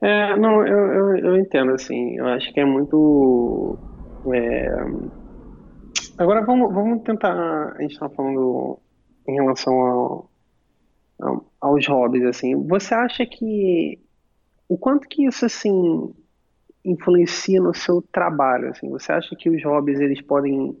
[0.00, 2.16] É, não, eu, eu, eu entendo, assim.
[2.16, 3.78] Eu acho que é muito.
[4.32, 4.68] É...
[6.18, 7.74] Agora vamos, vamos tentar.
[7.76, 8.78] A gente está falando
[9.26, 10.30] em relação ao,
[11.20, 12.54] ao, aos hobbies, assim.
[12.66, 13.98] Você acha que.
[14.68, 16.14] O quanto que isso, assim,
[16.84, 18.88] influencia no seu trabalho, assim?
[18.90, 20.76] Você acha que os hobbies, eles podem,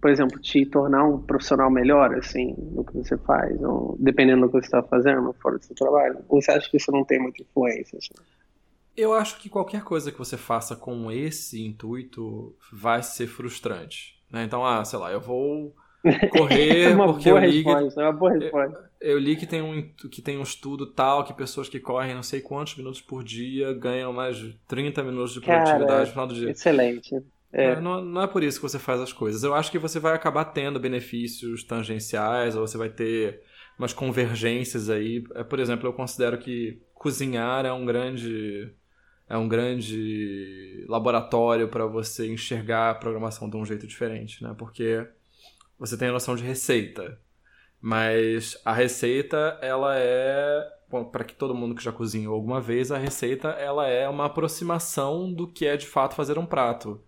[0.00, 4.46] por exemplo, te tornar um profissional melhor, assim, no que você faz, ou, dependendo do
[4.48, 6.18] que você está fazendo fora do seu trabalho?
[6.28, 8.14] Ou você acha que isso não tem muita influência, assim?
[8.96, 14.20] Eu acho que qualquer coisa que você faça com esse intuito vai ser frustrante.
[14.28, 14.42] Né?
[14.42, 15.72] Então, ah, sei lá, eu vou
[16.30, 18.90] correr é porque eu li, resposta, é uma boa resposta.
[19.00, 22.14] Eu, eu, li que tem, um, que tem um estudo tal que pessoas que correm
[22.14, 26.06] não sei quantos minutos por dia ganham mais de 30 minutos de produtividade Cara, no
[26.06, 26.50] final do dia.
[26.50, 27.14] Excelente.
[27.52, 27.64] É.
[27.64, 29.42] É, não, não, é por isso que você faz as coisas.
[29.42, 33.40] Eu acho que você vai acabar tendo benefícios tangenciais, ou você vai ter
[33.78, 35.22] umas convergências aí.
[35.48, 38.70] Por exemplo, eu considero que cozinhar é um grande
[39.28, 44.54] é um grande laboratório para você enxergar a programação de um jeito diferente, né?
[44.56, 45.06] Porque
[45.78, 47.18] você tem a noção de receita,
[47.80, 50.78] mas a receita ela é
[51.12, 55.32] para que todo mundo que já cozinhou alguma vez, a receita ela é uma aproximação
[55.32, 57.00] do que é de fato fazer um prato.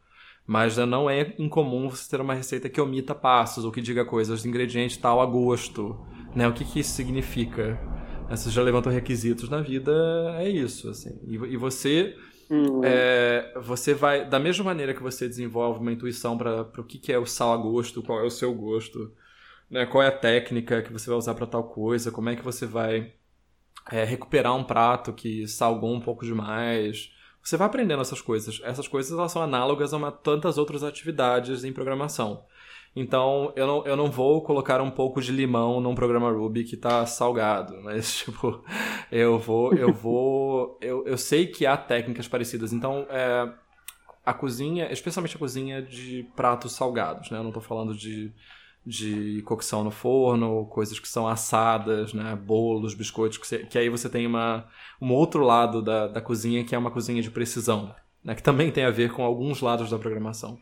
[0.47, 4.45] Mas não é incomum você ter uma receita que omita passos ou que diga coisas,
[4.45, 5.99] ingrediente tal a gosto.
[6.35, 6.47] Né?
[6.47, 7.81] O que, que isso significa?
[8.29, 9.93] Você já levantou requisitos na vida,
[10.39, 11.19] é isso, assim.
[11.27, 12.15] E você,
[12.51, 12.83] uhum.
[12.85, 17.13] é, você vai, da mesma maneira que você desenvolve uma intuição para o que, que
[17.13, 19.13] é o sal a gosto, qual é o seu gosto,
[19.71, 19.87] né?
[19.87, 22.67] qual é a técnica que você vai usar para tal coisa, como é que você
[22.67, 23.15] vai
[23.91, 27.13] é, recuperar um prato que salgou um pouco demais.
[27.43, 28.61] Você vai aprendendo essas coisas.
[28.63, 32.45] Essas coisas elas são análogas a uma, tantas outras atividades em programação.
[32.95, 36.77] Então, eu não, eu não vou colocar um pouco de limão num programa Ruby que
[36.77, 38.65] tá salgado, mas, tipo,
[39.13, 42.73] eu vou, eu vou, eu, eu sei que há técnicas parecidas.
[42.73, 43.49] Então, é,
[44.27, 47.39] a cozinha, especialmente a cozinha de pratos salgados, né?
[47.39, 48.33] Eu não tô falando de,
[48.85, 52.35] de cocção no forno, coisas que são assadas, né?
[52.35, 54.67] Bolos, biscoitos, que, você, que aí você tem uma,
[55.01, 58.35] um outro lado da, da cozinha que é uma cozinha de precisão, né?
[58.35, 60.59] Que também tem a ver com alguns lados da programação.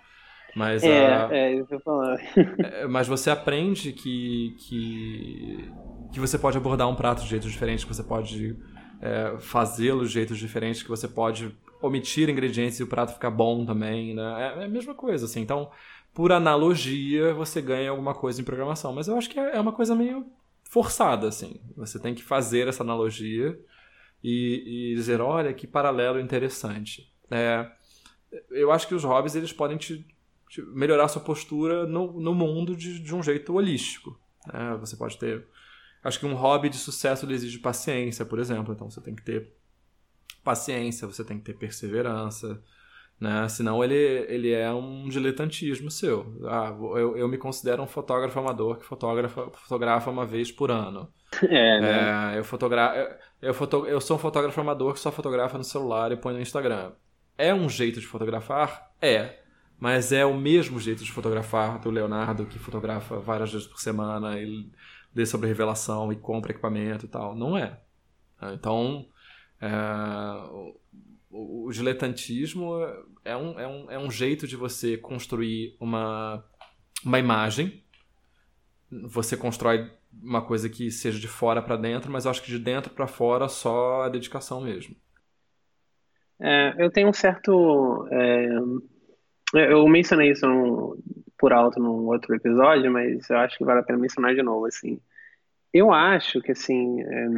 [0.54, 2.18] Mas, é, a, é isso que eu falar.
[2.58, 5.70] É, mas você aprende que, que,
[6.12, 8.56] que você pode abordar um prato de jeitos diferentes, que você pode
[9.00, 13.64] é, fazê-lo de jeitos diferentes, que você pode omitir ingredientes e o prato ficar bom
[13.64, 14.54] também, né?
[14.56, 15.40] É, é a mesma coisa, assim.
[15.40, 15.70] Então,
[16.12, 18.92] por analogia, você ganha alguma coisa em programação.
[18.92, 20.26] Mas eu acho que é, é uma coisa meio
[20.64, 21.60] forçada, assim.
[21.76, 23.58] Você tem que fazer essa analogia
[24.22, 27.12] e, e dizer, olha, que paralelo interessante.
[27.30, 27.70] É,
[28.50, 30.04] eu acho que os hobbies, eles podem te
[30.74, 34.18] melhorar sua postura no, no mundo de, de um jeito holístico.
[34.46, 34.76] Né?
[34.80, 35.46] Você pode ter.
[36.02, 38.72] Acho que um hobby de sucesso exige paciência, por exemplo.
[38.72, 39.52] Então você tem que ter
[40.42, 42.62] paciência, você tem que ter perseverança.
[43.20, 43.48] Né?
[43.48, 46.40] Senão ele, ele é um diletantismo seu.
[46.46, 51.12] Ah, eu, eu me considero um fotógrafo amador que fotografa, fotografa uma vez por ano.
[51.42, 52.34] É, né?
[52.34, 55.62] É, eu, fotogra eu, eu, foto eu sou um fotógrafo amador que só fotografa no
[55.62, 56.92] celular e põe no Instagram.
[57.36, 58.90] É um jeito de fotografar?
[59.00, 59.38] É.
[59.78, 64.38] Mas é o mesmo jeito de fotografar do Leonardo, que fotografa várias vezes por semana
[64.40, 64.68] e
[65.14, 67.34] lê sobre revelação e compra equipamento e tal.
[67.34, 67.78] Não é.
[68.54, 69.06] Então,
[69.60, 69.70] é,
[71.30, 72.74] o, o, diletantismo
[73.24, 76.44] é um, é, um, é um jeito de você construir uma,
[77.04, 77.82] uma imagem.
[78.90, 79.90] Você constrói
[80.22, 83.06] uma coisa que seja de fora para dentro, mas eu acho que de dentro para
[83.06, 84.96] fora só a dedicação mesmo.
[86.40, 88.08] É, eu tenho um certo.
[88.10, 88.97] É é,
[89.54, 90.98] eu mencionei isso
[91.38, 94.66] por alto num outro episódio, mas eu acho que vale a pena mencionar de novo,
[94.66, 95.00] assim.
[95.72, 97.28] Eu acho que, assim, é,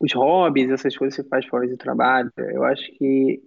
[0.00, 3.42] os hobbies, essas coisas que você faz fora do trabalho, eu acho que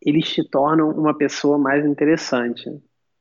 [0.00, 2.64] eles te tornam uma pessoa mais interessante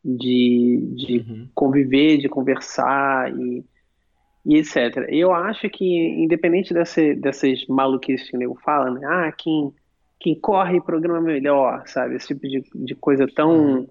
[0.03, 1.49] de, de uhum.
[1.53, 3.63] conviver, de conversar e,
[4.45, 5.05] e etc.
[5.09, 9.01] Eu acho que, independente dessa, dessas maluquices que o nego fala, né?
[9.05, 9.71] Ah, quem,
[10.19, 12.15] quem corre programa melhor, sabe?
[12.15, 13.79] Esse tipo de, de coisa tão...
[13.79, 13.87] Uhum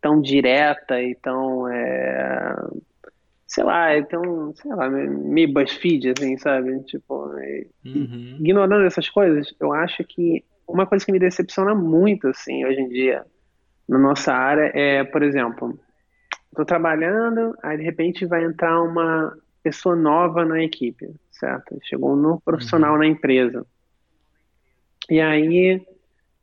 [0.00, 1.68] tão direta e tão.
[1.68, 2.56] É,
[3.46, 4.54] sei lá, é tão.
[4.54, 6.82] sei lá, meio BuzzFeed, assim, sabe?
[6.84, 7.26] Tipo,
[7.84, 8.36] uhum.
[8.40, 12.88] ignorando essas coisas, eu acho que uma coisa que me decepciona muito, assim, hoje em
[12.88, 13.24] dia,
[13.88, 15.78] na nossa área, é, por exemplo,
[16.48, 21.76] estou trabalhando, aí de repente vai entrar uma pessoa nova na equipe, certo?
[21.82, 22.98] Chegou um novo profissional uhum.
[22.98, 23.66] na empresa.
[25.10, 25.84] E aí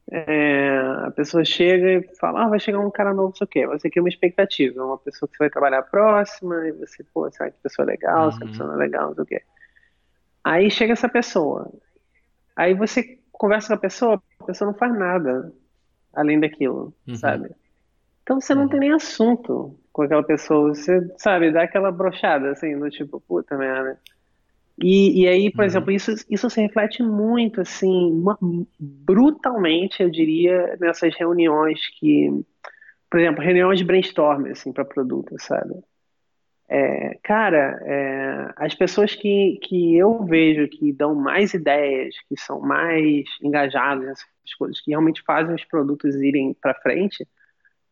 [0.10, 3.48] é, a pessoa chega e fala, ah, vai chegar um cara novo, não sei o
[3.48, 3.68] quê.
[3.68, 7.52] Você cria uma expectativa, uma pessoa que você vai trabalhar próxima, e você, pô, será
[7.52, 8.32] que a pessoa é legal, uhum.
[8.32, 9.42] se a pessoa não é legal, não sei o quê.
[10.44, 11.70] Aí chega essa pessoa.
[12.56, 15.52] Aí você conversa com a pessoa, a pessoa não faz nada
[16.14, 17.16] além daquilo, uhum.
[17.16, 17.50] sabe?
[18.24, 18.70] Então você não uhum.
[18.70, 23.58] tem nem assunto com aquela pessoa, você, sabe, dá aquela brochada, assim, do tipo, puta
[23.58, 24.00] merda.
[24.80, 25.66] E, e aí, por uhum.
[25.66, 28.38] exemplo, isso, isso se reflete muito, assim, uma,
[28.80, 32.30] brutalmente, eu diria, nessas reuniões que,
[33.10, 35.74] por exemplo, reuniões de brainstorming, assim, para produto, sabe?
[36.70, 42.60] É, cara, é, as pessoas que, que eu vejo que dão mais ideias, que são
[42.60, 47.26] mais engajadas nessas coisas, que realmente fazem os produtos irem para frente,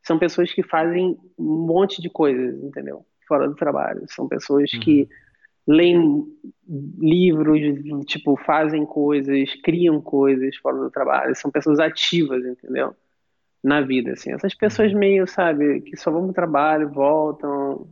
[0.04, 3.06] são pessoas que fazem um monte de coisas, entendeu?
[3.28, 4.04] Fora do trabalho.
[4.08, 4.80] São pessoas uhum.
[4.82, 5.10] que
[5.68, 6.26] leem
[6.98, 7.60] livros,
[8.06, 12.96] tipo, fazem coisas, criam coisas fora do trabalho, são pessoas ativas, entendeu?
[13.64, 14.32] Na vida, assim.
[14.32, 15.00] Essas pessoas uhum.
[15.00, 17.88] meio, sabe, que só vão pro trabalho, voltam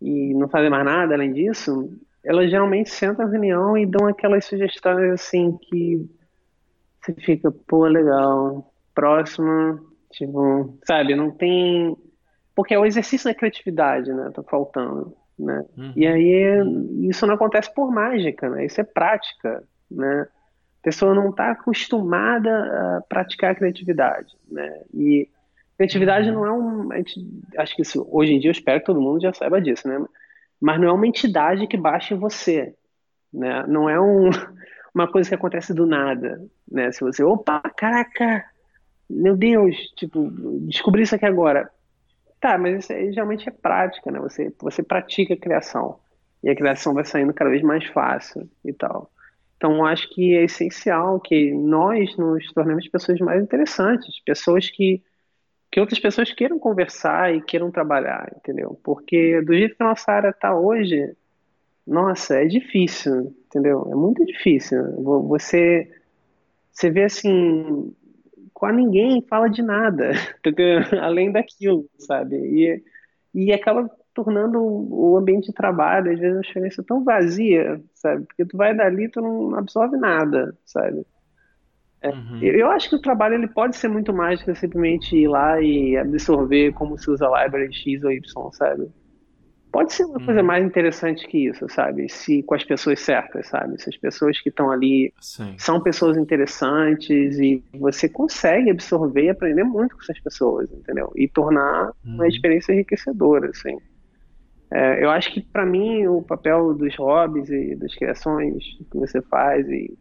[0.00, 1.90] e não fazem mais nada além disso,
[2.22, 6.08] elas geralmente sentam na reunião e dão aquelas sugestões, assim, que
[7.00, 9.80] você fica, pô, legal, próximo,
[10.10, 11.96] tipo, sabe, não tem...
[12.54, 15.64] Porque é o exercício da criatividade, né, tá faltando né?
[15.76, 15.92] Uhum.
[15.94, 18.64] E aí isso não acontece por mágica, né?
[18.64, 20.26] Isso é prática, né?
[20.80, 24.82] A pessoa não está acostumada a praticar a criatividade, né?
[24.94, 25.28] E
[25.76, 26.34] criatividade uhum.
[26.34, 26.88] não é um,
[27.58, 30.02] acho que isso, hoje em dia eu espero que todo mundo já saiba disso, né?
[30.60, 32.74] Mas não é uma entidade que baixa em você,
[33.32, 33.64] né?
[33.68, 34.30] Não é um,
[34.94, 36.90] uma coisa que acontece do nada, né?
[36.92, 38.44] Se você, opa, caraca,
[39.08, 40.30] meu Deus, tipo,
[40.62, 41.70] descobri isso aqui agora
[42.46, 44.20] Tá, mas isso aí geralmente é prática, né?
[44.20, 45.98] Você, você pratica a criação.
[46.44, 49.10] E a criação vai saindo cada vez mais fácil e tal.
[49.56, 55.02] Então, acho que é essencial que nós nos tornemos pessoas mais interessantes, pessoas que,
[55.72, 58.78] que outras pessoas queiram conversar e queiram trabalhar, entendeu?
[58.84, 61.16] Porque do jeito que a nossa área está hoje,
[61.84, 63.88] nossa, é difícil, entendeu?
[63.90, 65.02] É muito difícil.
[65.02, 65.90] Você,
[66.70, 67.92] você vê assim,
[68.56, 70.12] quase ninguém fala de nada,
[71.02, 72.36] além daquilo, sabe?
[72.36, 72.82] E,
[73.34, 78.24] e acaba tornando o ambiente de trabalho, às vezes, uma experiência tão vazia, sabe?
[78.24, 81.04] Porque tu vai dali e tu não absorve nada, sabe?
[82.00, 82.42] É, uhum.
[82.42, 85.60] Eu acho que o trabalho ele pode ser muito mais do que simplesmente ir lá
[85.60, 88.88] e absorver como se usa a library X ou Y, sabe?
[89.76, 90.46] Pode ser uma coisa uhum.
[90.46, 92.08] mais interessante que isso, sabe?
[92.08, 93.78] Se com as pessoas certas, sabe?
[93.78, 95.54] Se as pessoas que estão ali Sim.
[95.58, 101.12] são pessoas interessantes e você consegue absorver e aprender muito com essas pessoas, entendeu?
[101.14, 102.14] E tornar uhum.
[102.14, 103.76] uma experiência enriquecedora, assim.
[104.70, 109.20] É, eu acho que para mim o papel dos hobbies e das criações que você
[109.20, 109.94] faz e,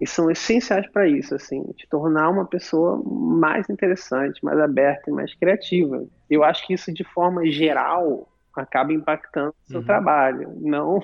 [0.00, 5.12] e são essenciais para isso, assim, te tornar uma pessoa mais interessante, mais aberta e
[5.12, 6.06] mais criativa.
[6.30, 9.86] Eu acho que isso de forma geral acaba impactando o seu uhum.
[9.86, 10.52] trabalho.
[10.60, 11.02] Não,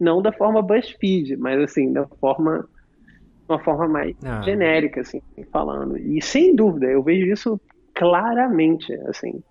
[0.00, 2.68] não da forma BuzzFeed, mas assim, da forma
[3.48, 4.40] uma forma mais ah.
[4.42, 5.20] genérica, assim,
[5.52, 5.98] falando.
[5.98, 7.60] E sem dúvida, eu vejo isso
[7.94, 9.42] claramente, assim,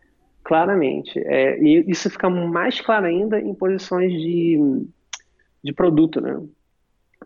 [0.43, 1.19] claramente.
[1.19, 4.86] É, e isso fica mais claro ainda em posições de,
[5.63, 6.41] de produto, né?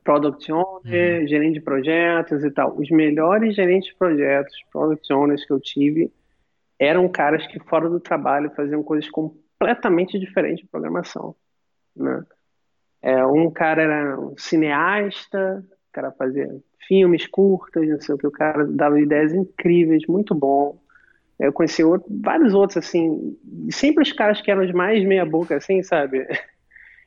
[0.03, 1.28] Product Owner, uhum.
[1.28, 2.78] gerente de projetos e tal.
[2.78, 6.12] Os melhores gerentes de projetos, Product Owners que eu tive,
[6.80, 11.36] eram caras que fora do trabalho faziam coisas com completamente diferente de programação,
[11.95, 12.24] né?
[13.01, 16.47] É, um cara era um cineasta, o cara fazia
[16.88, 20.80] filmes curtas, não sei o que, o cara dava ideias incríveis, muito bom.
[21.39, 23.38] Eu conheci outro, vários outros, assim,
[23.70, 26.26] sempre os caras que eram os mais meia boca, assim, sabe?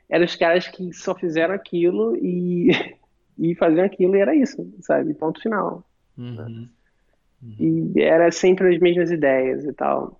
[0.08, 2.70] Eram os caras que só fizeram aquilo e,
[3.38, 5.14] e faziam aquilo e era isso, sabe?
[5.14, 5.84] Ponto final.
[6.18, 6.68] Uhum.
[7.40, 7.92] Uhum.
[7.96, 10.19] E era sempre as mesmas ideias e tal.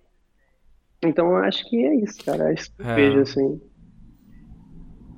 [1.03, 2.49] Então eu acho que é isso, cara.
[2.49, 2.95] É isso que eu é...
[2.95, 3.61] vejo, assim.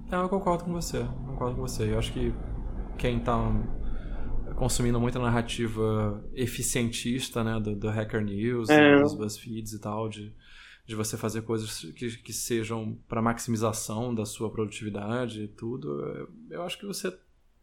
[0.10, 1.04] Não, eu concordo com você.
[1.26, 1.92] Concordo com você.
[1.92, 2.34] Eu acho que
[2.98, 3.36] quem tá
[4.56, 9.02] consumindo muita narrativa eficientista, né, do, do Hacker News, é.
[9.02, 10.34] dos BuzzFeeds e tal, de,
[10.86, 16.30] de você fazer coisas que, que sejam para maximização da sua produtividade e tudo, eu,
[16.52, 17.12] eu acho que você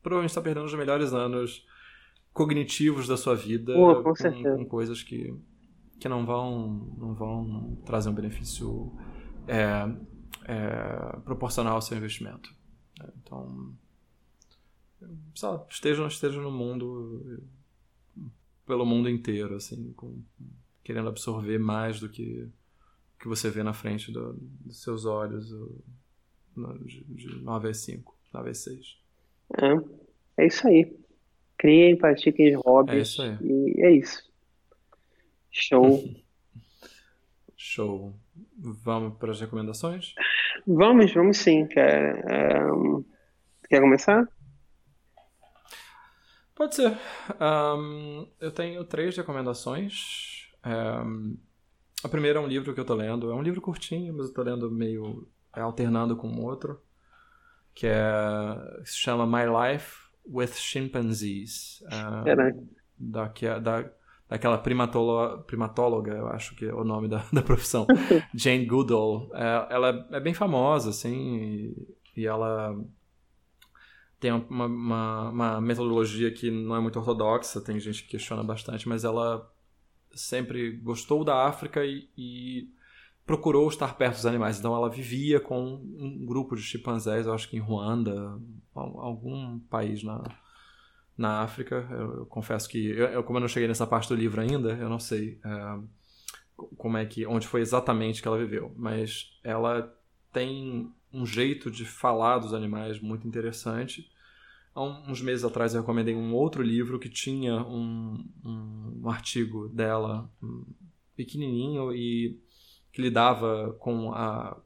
[0.03, 1.65] provavelmente está perdendo os melhores anos
[2.33, 5.35] cognitivos da sua vida Pô, com, com, com coisas que
[6.01, 8.93] que não vão, não vão trazer um benefício
[9.47, 9.87] é,
[10.51, 12.53] é, proporcional ao seu investimento.
[13.23, 13.73] Então,
[15.35, 17.43] só esteja, esteja no mundo,
[18.67, 20.23] pelo mundo inteiro, assim, com,
[20.83, 22.51] querendo absorver mais do que
[23.21, 25.51] que você vê na frente do, dos seus olhos
[26.81, 28.99] de, de 9 a 5, 9 a 6.
[29.61, 30.97] É, é isso aí.
[31.59, 32.97] Criem, pratiquem hobbies.
[32.97, 33.37] É isso aí.
[33.43, 34.30] E é isso.
[35.51, 36.03] Show.
[37.57, 38.15] Show.
[38.57, 40.15] Vamos para as recomendações?
[40.67, 42.75] Vamos, vamos sim, cara.
[42.75, 43.05] Um,
[43.69, 44.27] quer começar?
[46.55, 46.99] Pode ser.
[47.41, 50.49] Um, eu tenho três recomendações.
[50.65, 51.37] Um,
[52.05, 53.31] a primeira é um livro que eu tô lendo.
[53.31, 56.83] É um livro curtinho, mas eu tô lendo meio é, alternando com outro.
[57.75, 61.83] Que é, se chama My Life with Chimpanzees.
[61.87, 62.67] Um,
[62.99, 63.91] da, da,
[64.31, 67.85] daquela primatóloga, primatóloga, eu acho que é o nome da, da profissão,
[68.33, 69.29] Jane Goodall.
[69.35, 71.75] É, ela é bem famosa, assim,
[72.15, 72.79] e, e ela
[74.21, 78.89] tem uma, uma, uma, metodologia que não é muito ortodoxa, tem gente que questiona bastante,
[78.89, 79.51] mas ela
[80.13, 82.69] sempre gostou da África e, e,
[83.27, 84.59] procurou estar perto dos animais.
[84.59, 88.39] Então ela vivia com um grupo de chimpanzés, eu acho que em Ruanda,
[88.75, 90.23] algum país na,
[91.21, 91.87] na África.
[91.91, 94.71] Eu, eu confesso que, eu, eu, como eu não cheguei nessa parte do livro ainda,
[94.73, 95.79] eu não sei é,
[96.79, 99.95] como é que, onde foi exatamente que ela viveu, mas ela
[100.33, 104.11] tem um jeito de falar dos animais muito interessante.
[104.75, 109.69] Há uns meses atrás eu recomendei um outro livro que tinha um, um, um artigo
[109.69, 110.65] dela um,
[111.15, 112.41] pequenininho e
[112.93, 114.57] que lidava com a,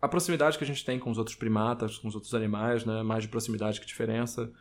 [0.00, 3.02] a proximidade que a gente tem com os outros primatas, com os outros animais, né?
[3.02, 4.52] mais de proximidade que diferença.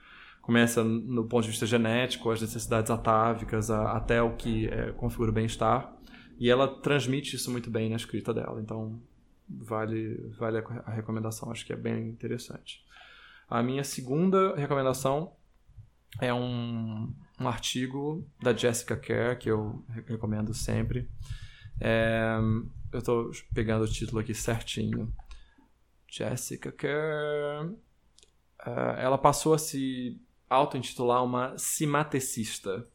[0.47, 5.29] Começa no ponto de vista genético, as necessidades atávicas, a, até o que é, configura
[5.29, 5.93] o bem-estar.
[6.39, 8.61] E ela transmite isso muito bem na escrita dela.
[8.61, 8.97] Então,
[9.45, 12.81] vale, vale a recomendação, acho que é bem interessante.
[13.49, 15.33] A minha segunda recomendação
[16.21, 21.09] é um, um artigo da Jessica Kerr, que eu recomendo sempre.
[21.81, 22.37] É,
[22.93, 25.13] eu estou pegando o título aqui certinho.
[26.09, 27.69] Jessica Kerr.
[28.65, 32.87] Uh, ela passou a se auto-intitular uma cimatecista.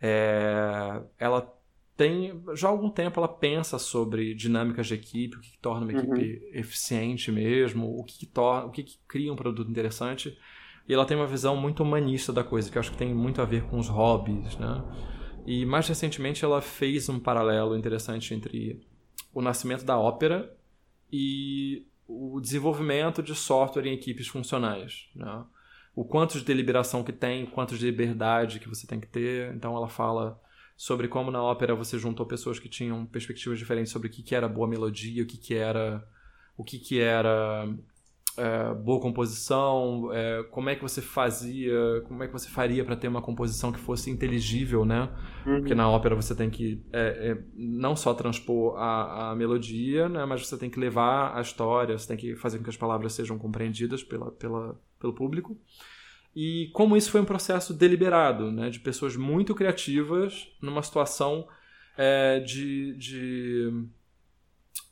[0.00, 1.52] É, ela
[1.96, 5.86] tem já há algum tempo ela pensa sobre dinâmicas de equipe, o que, que torna
[5.86, 6.14] uma uhum.
[6.14, 10.38] equipe eficiente mesmo, o que, que torna, o que, que cria um produto interessante.
[10.88, 13.42] E ela tem uma visão muito humanista da coisa, que eu acho que tem muito
[13.42, 14.84] a ver com os hobbies, né?
[15.44, 18.86] E mais recentemente ela fez um paralelo interessante entre
[19.32, 20.54] o nascimento da ópera
[21.12, 25.44] e o desenvolvimento de software em equipes funcionais, né?
[25.96, 29.52] O quanto de deliberação que tem, o quanto de liberdade que você tem que ter.
[29.54, 30.40] Então ela fala
[30.76, 34.34] sobre como na ópera você juntou pessoas que tinham perspectivas diferentes sobre o que, que
[34.34, 36.06] era boa melodia, o que, que era
[36.56, 37.66] o que, que era
[38.36, 42.96] é, boa composição, é, como é que você fazia, como é que você faria para
[42.96, 45.08] ter uma composição que fosse inteligível, né?
[45.46, 45.58] Uhum.
[45.58, 50.24] Porque na ópera você tem que é, é, não só transpor a, a melodia, né?
[50.24, 53.12] Mas você tem que levar a história, você tem que fazer com que as palavras
[53.12, 55.58] sejam compreendidas pela, pela, pelo público
[56.36, 61.48] e como isso foi um processo deliberado, né, de pessoas muito criativas numa situação
[61.96, 63.72] é, de, de,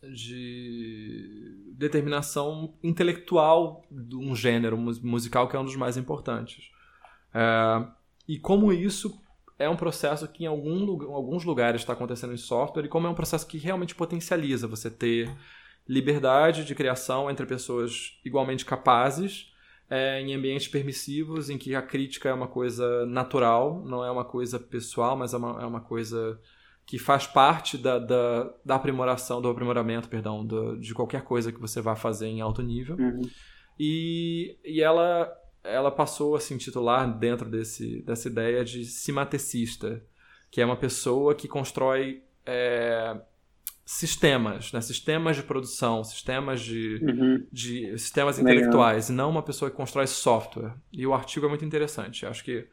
[0.02, 6.70] de, determinação intelectual de um gênero musical que é um dos mais importantes.
[7.32, 7.86] É,
[8.28, 9.20] e como isso
[9.58, 13.10] é um processo que em algum, alguns lugares está acontecendo em software e como é
[13.10, 15.34] um processo que realmente potencializa você ter
[15.88, 19.52] liberdade de criação entre pessoas igualmente capazes
[19.88, 24.24] é, em ambientes permissivos, em que a crítica é uma coisa natural, não é uma
[24.24, 26.40] coisa pessoal, mas é uma, é uma coisa
[26.86, 31.60] que faz parte da, da, da aprimoração, do aprimoramento, perdão, do, de qualquer coisa que
[31.60, 32.96] você vá fazer em alto nível.
[32.96, 33.22] Uhum.
[33.78, 35.32] E, e ela,
[35.62, 40.02] ela passou a se intitular dentro desse, dessa ideia de cimatecista,
[40.50, 43.18] que é uma pessoa que constrói é,
[43.84, 44.80] sistemas, né?
[44.82, 47.46] sistemas de produção, sistemas de, uhum.
[47.50, 49.14] de sistemas intelectuais, Legal.
[49.14, 50.74] e não uma pessoa que constrói software.
[50.92, 52.26] E o artigo é muito interessante.
[52.26, 52.68] Acho que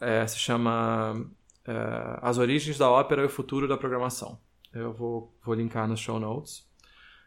[0.00, 1.28] é, se chama
[1.66, 4.38] é, As Origens da Ópera e o Futuro da Programação.
[4.72, 6.66] Eu vou, vou linkar nos show notes.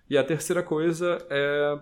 [0.10, 1.80] E a terceira coisa é,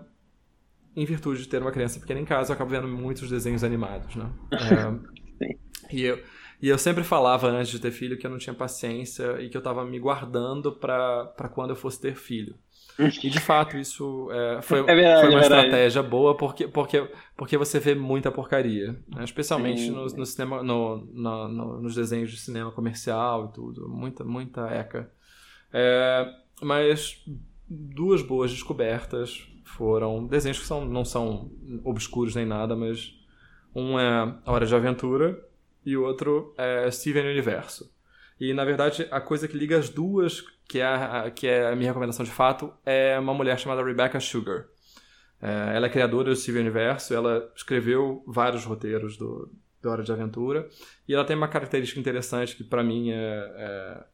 [0.96, 4.16] em virtude de ter uma criança pequena em casa, eu acabo vendo muitos desenhos animados,
[4.16, 4.30] né?
[5.38, 6.18] É, e eu,
[6.60, 9.56] e eu sempre falava antes de ter filho que eu não tinha paciência e que
[9.56, 12.54] eu estava me guardando para quando eu fosse ter filho.
[12.98, 17.06] E de fato isso é, foi, é verdade, foi uma é estratégia boa porque, porque,
[17.36, 19.22] porque você vê muita porcaria, né?
[19.22, 24.24] especialmente no, no, cinema, no, no, no, nos desenhos de cinema comercial e tudo, muita,
[24.24, 25.10] muita eca.
[25.70, 26.26] É,
[26.62, 27.22] mas
[27.68, 31.50] duas boas descobertas foram desenhos que são, não são
[31.84, 33.14] obscuros nem nada, mas
[33.74, 35.45] um é A Hora de Aventura
[35.86, 37.90] e o outro é Steven Universo.
[38.38, 41.76] E na verdade a coisa que liga as duas, que é a, que é a
[41.76, 44.66] minha recomendação de fato, é uma mulher chamada Rebecca Sugar.
[45.40, 49.50] É, ela é criadora do Steven Universo, ela escreveu vários roteiros do,
[49.80, 50.68] do Hora de Aventura.
[51.06, 54.04] E ela tem uma característica interessante que para mim é, é,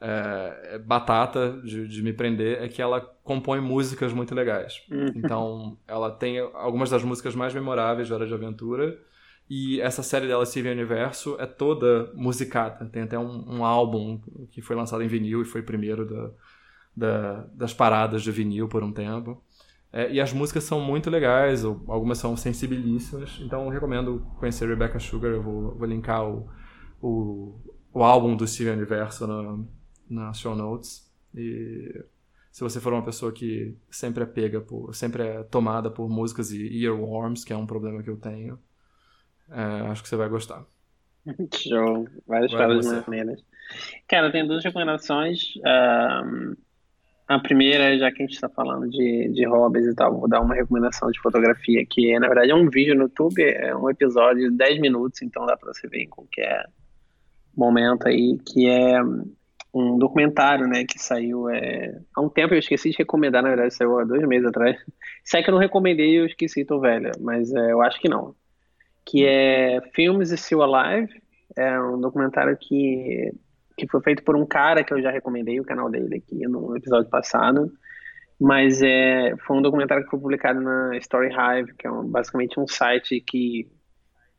[0.00, 4.82] é, é, batata de, de, me prender, é que ela compõe músicas muito legais.
[4.90, 5.12] Uhum.
[5.16, 8.98] Então, ela tem algumas das músicas mais memoráveis de Hora de Aventura.
[9.50, 12.84] E essa série dela, Steven Universo, é toda musicada.
[12.86, 14.20] Tem até um, um, álbum
[14.50, 16.30] que foi lançado em vinil e foi primeiro da,
[16.94, 19.42] da, das paradas de vinil por um tempo.
[19.90, 23.38] É, e as músicas são muito legais, algumas são sensibilíssimas.
[23.40, 25.30] Então recomendo conhecer Rebecca Sugar.
[25.30, 26.46] Eu vou, vou linkar o,
[27.00, 27.58] o,
[27.92, 29.58] o álbum do Steven Universo na,
[30.10, 31.10] na show notes.
[31.34, 32.04] E
[32.52, 36.50] se você for uma pessoa que sempre é pega por, sempre é tomada por músicas
[36.50, 38.58] e earworms, que é um problema que eu tenho,
[39.50, 40.64] é, acho que você vai gostar.
[41.54, 43.42] Show, várias falas maneiras.
[44.06, 45.54] Cara, tem duas recomendações.
[45.58, 46.54] Um,
[47.28, 50.40] a primeira, já que a gente está falando de, de hobbies e tal, vou dar
[50.40, 54.50] uma recomendação de fotografia, que na verdade é um vídeo no YouTube, é um episódio
[54.50, 56.64] de 10 minutos, então dá para você ver em qualquer
[57.54, 58.98] momento aí, que é
[59.74, 63.74] um documentário, né, que saiu é, há um tempo, eu esqueci de recomendar, na verdade,
[63.74, 64.78] saiu há dois meses atrás.
[65.22, 68.08] Se é que eu não recomendei, eu esqueci, tô velha, mas é, eu acho que
[68.08, 68.34] não.
[69.08, 71.22] Que é Filmes Still Alive,
[71.56, 73.32] é um documentário que
[73.78, 76.76] que foi feito por um cara que eu já recomendei o canal dele aqui no
[76.76, 77.72] episódio passado.
[78.38, 82.58] Mas é, foi um documentário que foi publicado na Story Hive, que é um, basicamente
[82.58, 83.68] um site que,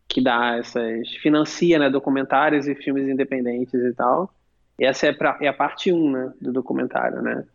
[0.07, 1.09] que dá essas.
[1.21, 4.33] financia né, documentários e filmes independentes e tal.
[4.77, 7.45] E essa é, pra, é a parte 1 né, do documentário, né?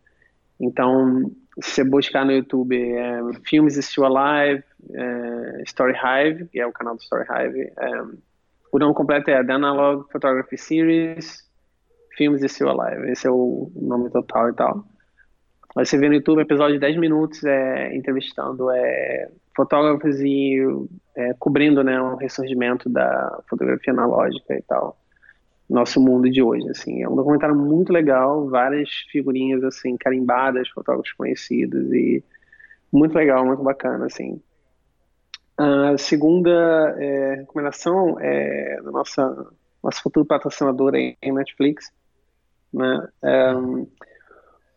[0.59, 1.31] Então,
[1.61, 4.63] se você buscar no YouTube é, Filmes Still Alive,
[4.93, 8.01] é, Story Hive, que é o canal do Story Hive, é,
[8.71, 11.49] o nome completo é The Analog Photography Series,
[12.17, 13.09] Filmes Still Alive.
[13.09, 14.85] Esse é o nome total e tal.
[15.77, 20.57] Aí você vê no YouTube episódio de 10 minutos é, entrevistando é, fotógrafos e
[21.15, 24.97] é, cobrindo né, um ressurgimento da fotografia analógica e tal.
[25.69, 27.01] Nosso mundo de hoje, assim.
[27.01, 32.23] É um documentário muito legal, várias figurinhas, assim, carimbadas, fotógrafos conhecidos e
[32.91, 34.39] muito legal, muito bacana, assim.
[35.57, 39.47] A segunda é, recomendação é da nossa,
[39.83, 41.91] nossa futura patrocinadora em Netflix,
[42.73, 43.07] né?
[43.57, 43.87] Um,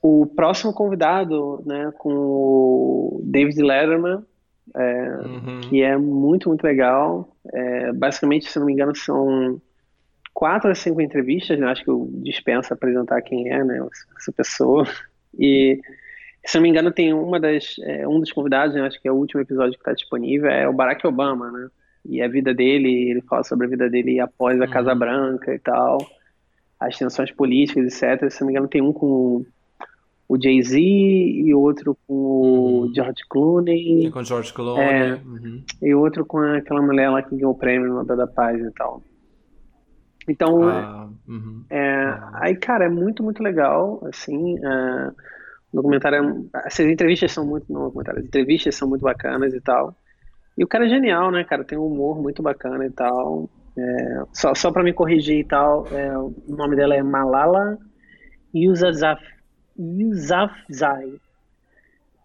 [0.00, 4.24] o próximo convidado, né, com o David Letterman,
[4.76, 5.60] é, uhum.
[5.62, 7.36] que é muito, muito legal.
[7.52, 9.60] É, basicamente, se não me engano, são
[10.32, 11.66] quatro a cinco entrevistas, né?
[11.66, 13.86] acho que eu dispenso apresentar quem é, né,
[14.16, 14.86] essa pessoa.
[15.38, 15.80] E,
[16.44, 19.12] se não me engano, tem uma das, é, um dos convidados, né, acho que é
[19.12, 21.68] o último episódio que está disponível, é o Barack Obama, né?
[22.04, 24.70] E a vida dele, ele fala sobre a vida dele após a uhum.
[24.70, 25.98] Casa Branca e tal
[26.78, 28.30] as tensões políticas, etc.
[28.30, 29.44] Se não me engano, tem um com
[30.28, 32.94] o Jay-Z e outro com o uhum.
[32.94, 34.06] George Clooney.
[34.06, 34.84] E com o George Clooney.
[34.84, 35.62] É, uhum.
[35.82, 39.02] E outro com aquela mulher lá que ganhou o prêmio Nobel da Paz e tal.
[40.28, 41.64] Então, ah, uhum.
[41.70, 42.30] é, ah.
[42.34, 45.08] aí, cara, é muito, muito legal, assim, é,
[45.72, 49.60] o documentário, é, essas entrevistas são muito, não documentário, as entrevistas são muito bacanas e
[49.60, 49.94] tal,
[50.56, 54.22] e o cara é genial, né, cara, tem um humor muito bacana e tal, é,
[54.32, 57.78] só só para me corrigir e tal, é, o nome dela é Malala
[58.54, 59.20] Yousafzai.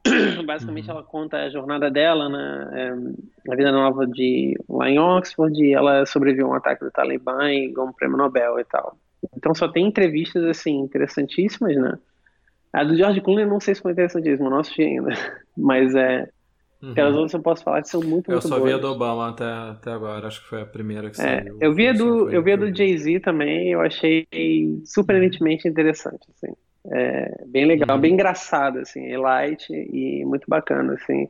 [0.46, 0.96] Basicamente, uhum.
[0.96, 5.74] ela conta a jornada dela, né, é, a vida nova de lá em Oxford, e
[5.74, 8.98] ela sobreviveu a um ataque do Talibã e ganhou um prêmio Nobel e tal.
[9.36, 11.98] Então, só tem entrevistas assim interessantíssimas, né?
[12.74, 15.10] A do George Clooney, não sei se foi interessantíssima, não assisti ainda,
[15.56, 16.28] mas é
[16.84, 16.92] Uhum.
[16.92, 18.44] Aquelas outras eu posso falar que são muito, muito boas.
[18.44, 21.22] Eu só vi a do Obama até, até agora, acho que foi a primeira que
[21.22, 21.58] é, saiu.
[21.62, 24.28] Eu vi a do, eu vi a do Jay-Z também, eu achei
[24.84, 26.54] surpreendentemente interessante, assim.
[26.92, 28.02] É, bem legal, uhum.
[28.02, 31.30] bem engraçado, assim, é light e muito bacana, assim.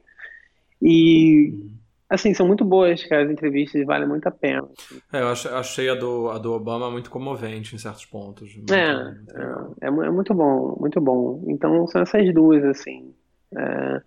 [0.81, 1.69] E, uhum.
[2.09, 4.67] assim, são muito boas, cara, as entrevistas e vale muito a pena.
[4.77, 4.99] Assim.
[5.13, 8.55] É, eu achei a do, a do Obama muito comovente em certos pontos.
[8.55, 11.43] Muito, é, muito é, é, é, muito bom, muito bom.
[11.47, 13.13] Então, são essas duas, assim.
[13.55, 14.01] É,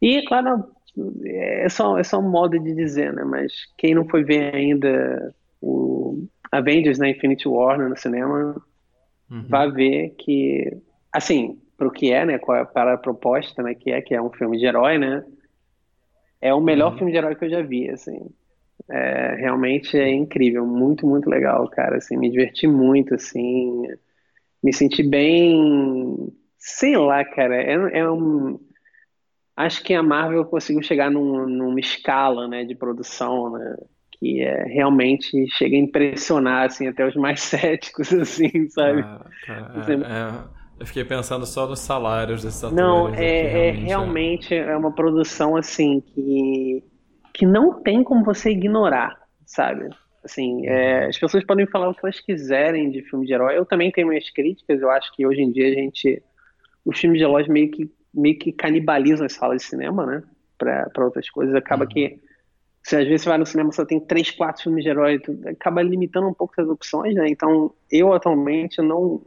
[0.00, 0.64] e, claro,
[1.24, 3.24] é só, é só um modo de dizer, né?
[3.24, 8.62] Mas quem não foi ver ainda o Avengers na né, Infinity War né, no cinema,
[9.30, 9.46] uhum.
[9.48, 10.76] vai ver que,
[11.12, 12.34] assim, pro que é, né?
[12.34, 13.74] É, para a proposta, né?
[13.74, 15.24] Que é que é um filme de herói, né?
[16.40, 16.98] É o melhor uhum.
[16.98, 18.18] filme de herói que eu já vi, assim.
[18.90, 21.96] É, realmente é incrível, muito, muito legal, cara.
[21.96, 23.82] Assim, me diverti muito, assim.
[24.62, 26.32] Me senti bem.
[26.58, 27.56] Sei lá, cara.
[27.62, 28.58] É, é um
[29.56, 33.76] acho que a Marvel conseguiu chegar num, numa escala né, de produção né,
[34.12, 39.04] que é, realmente chega a impressionar assim, até os mais céticos, assim, sabe?
[39.48, 42.76] É, é, eu fiquei pensando só nos salários desses atores.
[42.76, 44.76] Não, é, realmente, realmente é.
[44.76, 46.82] uma produção assim que,
[47.32, 49.88] que não tem como você ignorar, sabe?
[50.24, 53.56] Assim, é, as pessoas podem falar o que elas quiserem de filme de herói.
[53.56, 54.82] Eu também tenho minhas críticas.
[54.82, 56.20] Eu acho que hoje em dia a gente,
[56.84, 60.22] os filmes de heróis meio que meio que canibalizam as salas de cinema, né?
[60.58, 61.54] Para outras coisas.
[61.54, 61.90] Acaba uhum.
[61.90, 62.20] que
[62.82, 65.38] se às vezes você vai no cinema só tem três, quatro filmes de herói, tu
[65.46, 67.28] acaba limitando um pouco as opções, né?
[67.28, 69.22] Então, eu atualmente não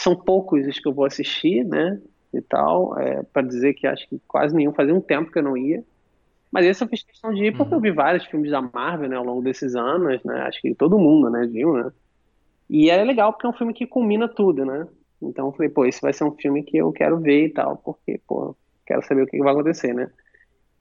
[0.00, 2.00] são poucos os que eu vou assistir, né?
[2.32, 5.42] E tal, é, para dizer que acho que quase nenhum fazia um tempo que eu
[5.42, 5.84] não ia.
[6.50, 7.78] Mas esse eu fiz questão de ir porque uhum.
[7.78, 10.42] eu vi vários filmes da Marvel, né, ao longo desses anos, né?
[10.42, 11.90] Acho que todo mundo, né, viu, né?
[12.68, 14.86] E é legal porque é um filme que combina tudo, né?
[15.20, 17.76] Então eu falei, pô, esse vai ser um filme que eu quero ver e tal,
[17.78, 18.56] porque, pô,
[18.86, 20.10] quero saber o que vai acontecer, né?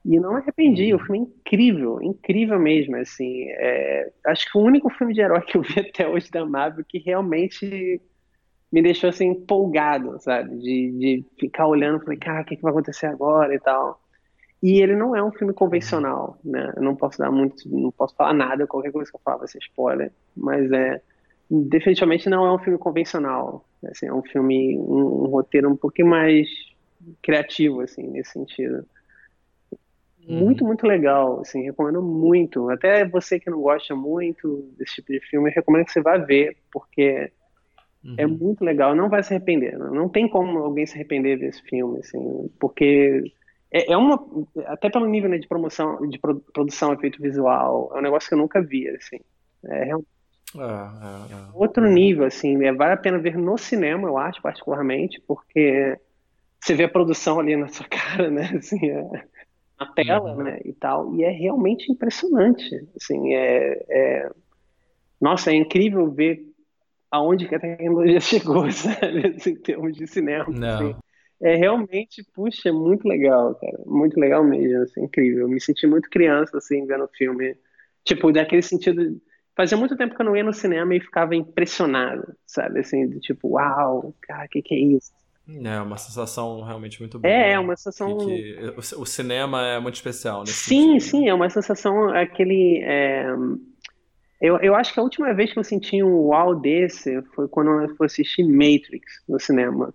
[0.06, 3.46] E não me arrependi, o filme é incrível, incrível mesmo, assim.
[3.50, 6.84] É, acho que o único filme de herói que eu vi até hoje da Marvel
[6.88, 8.02] que realmente
[8.74, 10.58] me deixou assim empolgado, sabe?
[10.58, 14.02] De, de ficar olhando, falei, cara, o que, que vai acontecer agora e tal.
[14.64, 16.74] E ele não é um filme convencional, né?
[16.76, 19.48] Eu não posso dar muito, não posso falar nada, qualquer coisa que eu falo vai
[19.48, 21.00] ser spoiler, mas é
[21.52, 23.64] definitivamente não é um filme convencional.
[23.86, 26.48] Assim, é um filme, um, um roteiro um pouquinho mais
[27.22, 28.84] criativo, assim, nesse sentido.
[30.28, 30.46] Uhum.
[30.46, 32.72] Muito, muito legal, assim, recomendo muito.
[32.72, 36.58] Até você que não gosta muito desse tipo de filme, recomendo que você vá ver,
[36.72, 37.32] porque
[38.04, 38.16] uhum.
[38.18, 39.78] é muito legal, não vai se arrepender.
[39.78, 43.32] Não, não tem como alguém se arrepender desse filme, assim, porque
[43.72, 44.24] é, é uma,
[44.68, 46.20] até pelo nível né, de promoção, de
[46.54, 49.20] produção, efeito visual, é um negócio que eu nunca vi, assim.
[49.66, 50.14] É realmente
[50.56, 51.50] é, é, é.
[51.54, 55.98] outro nível, assim, é, vale a pena ver no cinema, eu acho, particularmente, porque
[56.60, 59.26] você vê a produção ali na sua cara, né, assim, é,
[59.80, 60.44] na tela, uhum.
[60.44, 64.30] né, e tal, e é realmente impressionante, assim, é, é,
[65.20, 66.53] nossa, é incrível ver
[67.14, 70.96] aonde que a tecnologia chegou, sabe, assim, em termos de cinema, assim.
[71.40, 75.86] É realmente, puxa, é muito legal, cara, muito legal mesmo, assim, incrível, eu me senti
[75.86, 77.56] muito criança, assim, vendo o filme,
[78.04, 79.22] tipo, daquele sentido,
[79.56, 83.20] fazia muito tempo que eu não ia no cinema e ficava impressionado, sabe, assim, de
[83.20, 85.12] tipo, uau, cara, o que que é isso?
[85.46, 87.32] É uma sensação realmente muito boa.
[87.32, 88.18] É, é uma sensação.
[88.18, 90.46] Que, que o cinema é muito especial.
[90.46, 91.02] sim, sentido.
[91.02, 92.80] sim, é uma sensação aquele.
[92.82, 93.26] É...
[94.44, 97.82] Eu, eu acho que a última vez que eu senti um uau desse foi quando
[97.82, 99.94] eu fui assistir Matrix no cinema.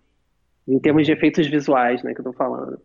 [0.66, 2.80] Em termos de efeitos visuais, né, que eu tô falando.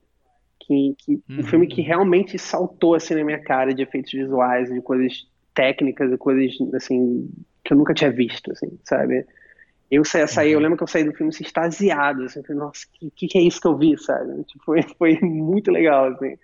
[0.59, 1.39] Que, que uhum.
[1.39, 6.11] Um filme que realmente saltou assim na minha cara de efeitos visuais, de coisas técnicas
[6.11, 7.29] e coisas assim
[7.63, 9.25] que eu nunca tinha visto, assim, sabe?
[9.89, 10.63] Eu saí, saí eu uhum.
[10.63, 13.41] lembro que eu saí do filme assim, extasiado, assim, falei, nossa, o que, que, é
[13.41, 14.43] isso que eu vi, sabe?
[14.43, 16.35] Tipo, foi, foi muito legal, assim.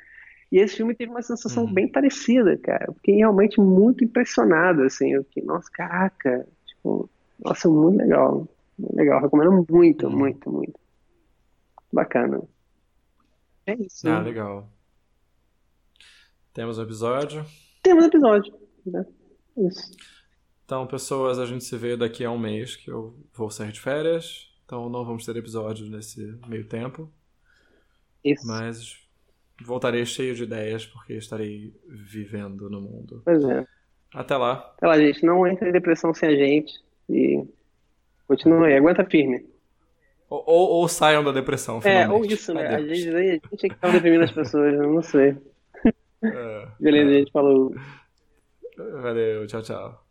[0.51, 1.73] E esse filme teve uma sensação uhum.
[1.73, 2.91] bem parecida, cara.
[2.93, 5.13] fiquei realmente muito impressionado, assim.
[5.13, 7.09] Eu fiquei, nossa, caraca, tipo,
[7.39, 8.47] nossa, muito legal.
[8.77, 10.17] Muito legal, recomendo muito, uhum.
[10.17, 10.79] muito, muito.
[11.91, 12.41] Bacana.
[13.65, 14.07] É isso.
[14.07, 14.25] Ah, né?
[14.25, 14.69] legal.
[16.53, 17.45] Temos um episódio?
[17.83, 18.53] Temos um episódio,
[18.85, 19.05] né?
[19.57, 19.91] Isso.
[20.65, 23.79] Então, pessoas, a gente se vê daqui a um mês, que eu vou sair de
[23.79, 24.51] férias.
[24.65, 27.11] Então, não vamos ter episódio nesse meio tempo.
[28.23, 28.45] Isso.
[28.45, 29.08] Mas
[29.63, 33.21] voltarei cheio de ideias, porque estarei vivendo no mundo.
[33.25, 33.65] Pois é.
[34.13, 34.73] Até lá.
[34.77, 35.25] Até lá, gente.
[35.25, 36.73] Não entre em depressão sem a gente.
[37.09, 37.43] E
[38.27, 38.77] continue aí.
[38.77, 39.45] Aguenta firme.
[40.29, 42.11] Ou, ou, ou saiam da depressão, finalmente.
[42.11, 42.67] É, ou isso, né?
[42.67, 45.35] A gente, a gente é que tá deprimindo as pessoas, eu não sei.
[46.21, 47.13] É, Beleza, é.
[47.13, 47.31] gente.
[47.31, 47.73] Falou.
[49.01, 50.05] Valeu, tchau, tchau.